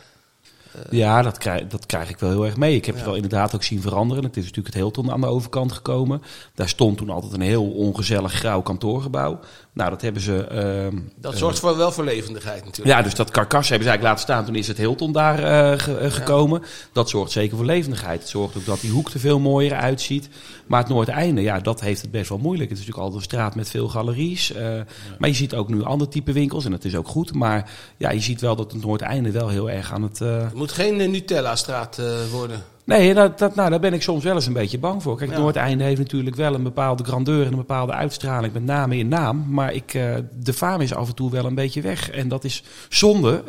Ja, 0.89 1.21
dat 1.21 1.38
krijg, 1.38 1.67
dat 1.67 1.86
krijg 1.86 2.09
ik 2.09 2.19
wel 2.19 2.29
heel 2.29 2.45
erg 2.45 2.57
mee. 2.57 2.75
Ik 2.75 2.86
heb 2.86 2.93
Ja. 2.95 2.99
het 2.99 3.09
wel 3.09 3.15
inderdaad 3.19 3.55
ook 3.55 3.63
zien 3.63 3.81
veranderen. 3.81 4.23
Het 4.23 4.38
is 4.38 4.41
natuurlijk 4.43 4.67
het 4.75 4.83
Hilton 4.83 5.12
aan 5.12 5.21
de 5.21 5.27
overkant 5.27 5.71
gekomen. 5.71 6.21
Daar 6.55 6.69
stond 6.69 6.97
toen 6.97 7.09
altijd 7.09 7.33
een 7.33 7.41
heel 7.41 7.71
ongezellig 7.71 8.33
grauw 8.33 8.62
kantoorgebouw. 8.62 9.39
Nou, 9.73 9.89
dat 9.89 10.01
hebben 10.01 10.21
ze... 10.21 10.43
ehm, 10.47 10.97
Dat 11.15 11.33
eh, 11.33 11.39
zorgt 11.39 11.59
voor 11.59 11.77
wel 11.77 11.91
voor 11.91 12.03
levendigheid 12.03 12.65
natuurlijk. 12.65 12.97
Ja, 12.97 13.03
dus 13.03 13.15
dat 13.15 13.31
karkas 13.31 13.69
hebben 13.69 13.88
ze 13.88 13.89
eigenlijk 13.89 14.03
laten 14.03 14.21
staan. 14.33 14.45
Toen 14.45 14.55
is 14.55 14.67
het 14.67 14.77
Hilton 14.77 15.12
daar 15.12 15.39
eh, 15.43 15.79
ge- 15.79 15.97
eh, 15.97 16.12
gekomen. 16.12 16.62
Dat 16.91 17.09
zorgt 17.09 17.31
zeker 17.31 17.57
voor 17.57 17.65
levendigheid. 17.65 18.19
Het 18.19 18.29
zorgt 18.29 18.57
ook 18.57 18.65
dat 18.65 18.81
die 18.81 18.91
hoek 18.91 19.09
er 19.09 19.19
veel 19.19 19.39
mooier 19.39 19.73
uitziet. 19.73 20.29
Maar 20.67 20.79
het 20.79 20.89
Noordeinde, 20.89 21.41
ja, 21.41 21.59
dat 21.59 21.81
heeft 21.81 22.01
het 22.01 22.12
best 22.12 22.29
wel 22.29 22.38
moeilijk. 22.38 22.69
Het 22.69 22.79
is 22.79 22.86
natuurlijk 22.86 23.13
altijd 23.13 23.23
een 23.31 23.38
straat 23.38 23.55
met 23.55 23.69
veel 23.69 23.88
galeries. 23.88 24.51
eh, 24.53 24.79
Maar 25.17 25.29
je 25.29 25.36
ziet 25.36 25.55
ook 25.55 25.69
nu 25.69 25.83
ander 25.83 26.09
type 26.09 26.31
winkels 26.31 26.65
en 26.65 26.71
dat 26.71 26.83
is 26.86 26.95
ook 26.95 27.07
goed. 27.07 27.33
Maar 27.33 27.71
ja, 27.97 28.12
je 28.12 28.19
ziet 28.19 28.41
wel 28.41 28.55
dat 28.55 28.71
het 28.71 28.83
Noordeinde 28.83 29.31
wel 29.31 29.47
heel 29.49 29.69
erg 29.69 29.93
aan 29.93 30.03
het... 30.03 30.21
Het 30.63 30.78
moet 30.78 30.86
geen 30.86 31.02
eh, 31.02 31.10
Nutella-straat 31.10 31.97
eh, 31.97 32.06
worden. 32.32 32.63
Nee, 32.86 33.13
dat, 33.13 33.39
dat, 33.39 33.56
nou, 33.56 33.69
daar 33.69 33.80
ben 33.80 33.93
ik 33.93 34.02
soms 34.02 34.23
wel 34.23 34.36
eens 34.36 34.45
een 34.45 34.54
beetje 34.54 34.80
bang 34.80 35.04
voor. 35.04 35.17
Kijk, 35.17 35.32
Ja. 35.32 35.38
Noordeinde 35.38 35.84
heeft 35.84 35.99
natuurlijk 35.99 36.36
wel 36.36 36.54
een 36.54 36.63
bepaalde 36.63 37.04
grandeur 37.04 37.45
en 37.45 37.52
een 37.52 37.58
bepaalde 37.58 37.91
uitstraling, 37.91 38.54
met 38.54 38.63
name 38.63 38.97
in 38.97 39.08
naam. 39.08 39.45
Maar 39.49 39.73
ik, 39.73 39.93
eh, 39.93 40.15
de 40.39 40.54
faam 40.54 40.82
is 40.82 40.93
af 40.93 41.08
en 41.08 41.15
toe 41.15 41.32
wel 41.32 41.45
een 41.45 41.56
beetje 41.56 41.82
weg. 41.82 42.10
En 42.10 42.28
dat 42.28 42.43
is 42.43 42.63
zonde, 42.89 43.43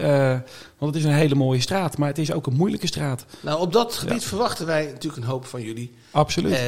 want 0.78 0.94
het 0.94 1.04
is 1.04 1.04
een 1.04 1.16
hele 1.16 1.34
mooie 1.34 1.60
straat. 1.60 1.98
Maar 1.98 2.08
het 2.08 2.18
is 2.18 2.32
ook 2.32 2.46
een 2.46 2.56
moeilijke 2.56 2.86
straat. 2.86 3.24
Nou, 3.40 3.60
op 3.60 3.72
dat 3.72 3.94
gebied 3.94 4.24
verwachten 4.24 4.66
wij 4.66 4.84
natuurlijk 4.84 5.22
een 5.22 5.30
hoop 5.30 5.46
van 5.46 5.62
jullie. 5.62 5.94
Absoluut. 6.10 6.58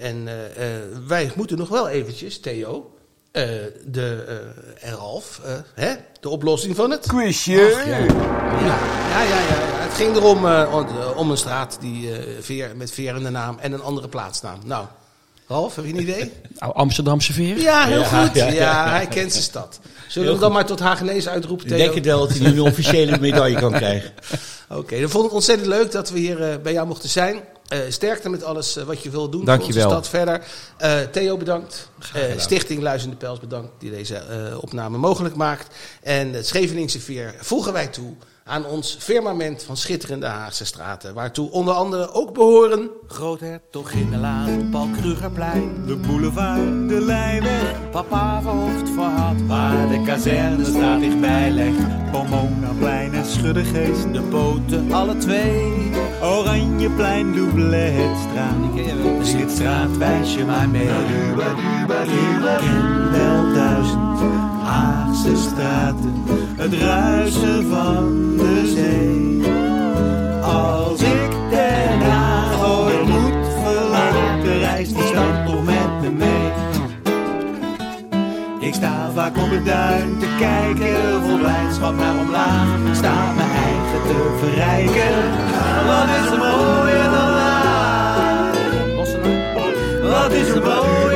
En 0.00 0.28
wij 1.06 1.32
moeten 1.34 1.58
nog 1.58 1.68
wel 1.68 1.88
eventjes, 1.88 2.40
Theo, 2.40 2.90
eh, 3.32 3.44
de 3.86 4.24
eh, 4.80 4.88
en 4.90 4.96
Ralf, 4.96 5.40
eh, 5.44 5.52
hè, 5.74 5.92
de 6.20 6.28
oplossing 6.28 6.76
van 6.76 6.90
het... 6.90 7.06
Quizje. 7.06 7.52
Ja, 7.52 7.80
ja, 7.86 7.98
ja, 7.98 9.22
ja, 9.22 9.38
ja. 9.38 9.80
Het 9.82 9.92
ging 9.94 10.16
erom 10.16 10.46
eh, 10.46 10.74
om, 10.74 10.86
om 11.16 11.30
een 11.30 11.36
straat 11.36 11.76
die, 11.80 12.12
eh, 12.16 12.18
veer, 12.40 12.70
met 12.76 12.90
veer 12.90 13.16
in 13.16 13.22
de 13.22 13.30
naam 13.30 13.58
en 13.60 13.72
een 13.72 13.82
andere 13.82 14.08
plaatsnaam. 14.08 14.58
Nou, 14.64 14.86
Ralf, 15.46 15.76
heb 15.76 15.84
je 15.84 15.92
een 15.92 16.00
idee? 16.00 16.32
Nou, 16.58 16.74
Amsterdamse 16.74 17.32
veer. 17.32 17.58
Ja, 17.58 17.86
heel 17.86 18.00
Ja, 18.00 18.04
goed. 18.24 18.34
Ja, 18.34 18.46
ja, 18.46 18.52
ja. 18.52 18.88
hij 18.90 19.06
kent 19.06 19.32
zijn 19.32 19.44
stad. 19.44 19.80
Zullen 20.08 20.26
we 20.28 20.32
hem 20.34 20.42
dan 20.42 20.52
maar 20.52 20.66
tot 20.66 20.80
Hagenees 20.80 21.28
uitroepen, 21.28 21.66
Ik 21.66 21.72
Theo? 21.72 21.82
denk 21.82 21.94
het 21.94 22.04
wel 22.04 22.18
dat 22.18 22.28
hij 22.30 22.40
nu 22.40 22.46
een 22.52 22.60
officiële 22.60 23.18
medaille 23.20 23.58
kan 23.58 23.72
krijgen. 23.72 24.10
Oké, 24.68 25.00
dan 25.00 25.08
vond 25.10 25.14
ik 25.24 25.30
het 25.30 25.32
ontzettend 25.32 25.68
leuk 25.68 25.92
dat 25.92 26.10
we 26.10 26.18
hier 26.18 26.42
eh, 26.50 26.56
bij 26.62 26.72
jou 26.72 26.86
mochten 26.86 27.08
zijn. 27.08 27.36
Eh, 27.68 27.80
sterkte 27.88 28.28
met 28.28 28.44
alles 28.44 28.76
eh, 28.76 28.84
wat 28.84 29.02
je 29.02 29.10
wil 29.10 29.28
doen 29.28 29.44
Dank 29.44 29.60
voor 29.60 29.68
onze 29.68 29.80
stad 29.80 30.08
verder. 30.08 30.44
Eh, 30.76 31.00
Theo 31.00 31.36
bedankt. 31.36 31.88
Stichting 32.36 32.82
Luizende 32.82 33.16
Pels 33.16 33.40
bedankt 33.40 33.70
die 33.78 33.90
deze 33.90 34.22
opname 34.60 34.98
mogelijk 34.98 35.34
maakt. 35.34 35.74
En 36.02 36.32
het 36.32 36.46
Scheveningse 36.46 37.00
Veer 37.00 37.34
voegen 37.40 37.72
wij 37.72 37.86
toe 37.86 38.14
aan 38.44 38.66
ons 38.66 38.96
firmament 38.98 39.62
van 39.62 39.76
schitterende 39.76 40.26
Haagse 40.26 40.64
straten. 40.64 41.14
Waartoe 41.14 41.50
onder 41.50 41.74
andere 41.74 42.12
ook 42.12 42.32
behoren... 42.32 42.90
Groothertoginnenlaan, 43.06 44.68
Paul 44.70 44.88
Krugerplein, 45.00 45.86
De 45.86 45.96
boulevard, 45.96 46.88
de 46.88 47.00
Leijweg, 47.00 47.90
Papa 47.90 48.42
Verhoofd 48.42 48.88
verhaal, 48.90 49.34
waar 49.46 49.88
de 49.88 50.02
kazernestraat 50.02 51.00
dichtbij 51.00 51.50
ligt. 51.50 52.10
Pomonaplein 52.10 53.14
en 53.14 53.26
Schuddegeest. 53.26 54.12
De 54.12 54.22
poten, 54.22 54.92
alle 54.92 55.16
twee, 55.16 55.90
Oranjeplein, 56.22 57.32
Doublehetstraat. 57.32 58.56
zie 59.22 59.40
het 59.40 59.50
straat, 59.50 59.96
wijs 59.96 60.34
je 60.34 60.44
maar 60.44 60.68
mee. 60.68 60.86
Ken 62.58 63.10
wel 63.10 63.54
duizend 63.54 64.20
Haagse 64.62 65.36
straten, 65.36 66.24
het 66.62 66.74
ruisen 66.74 67.70
van 67.70 68.36
de 68.36 68.72
zee. 68.74 69.52
Als 70.42 71.00
ik 71.00 71.30
Den 71.50 72.00
Haag 72.00 72.64
ooit 72.64 73.08
moet 73.08 73.46
verlaten, 73.64 74.58
reist 74.58 74.94
die 74.94 75.06
stad 75.06 75.46
toch 75.46 75.64
met 75.64 76.00
me 76.00 76.10
mee. 76.10 76.50
Ik 78.60 78.74
sta 78.74 79.10
vaak 79.14 79.36
op 79.36 79.50
het 79.50 79.64
duin 79.64 80.18
te 80.18 80.26
kijken, 80.38 81.22
vol 81.22 81.38
blijdschap 81.38 81.96
naar 81.96 82.18
omlaag. 82.18 82.66
Sta 82.92 83.32
mijn 83.36 83.50
eigen 83.50 84.02
te 84.08 84.36
verrijken, 84.38 85.14
wat 85.86 86.08
is 86.18 86.30
er 86.30 86.38
mooier 86.38 87.04
dan 87.04 87.32
Haag? 87.42 88.54
Wat 90.02 90.32
is 90.32 90.48
er 90.48 90.62
mooier 90.62 91.11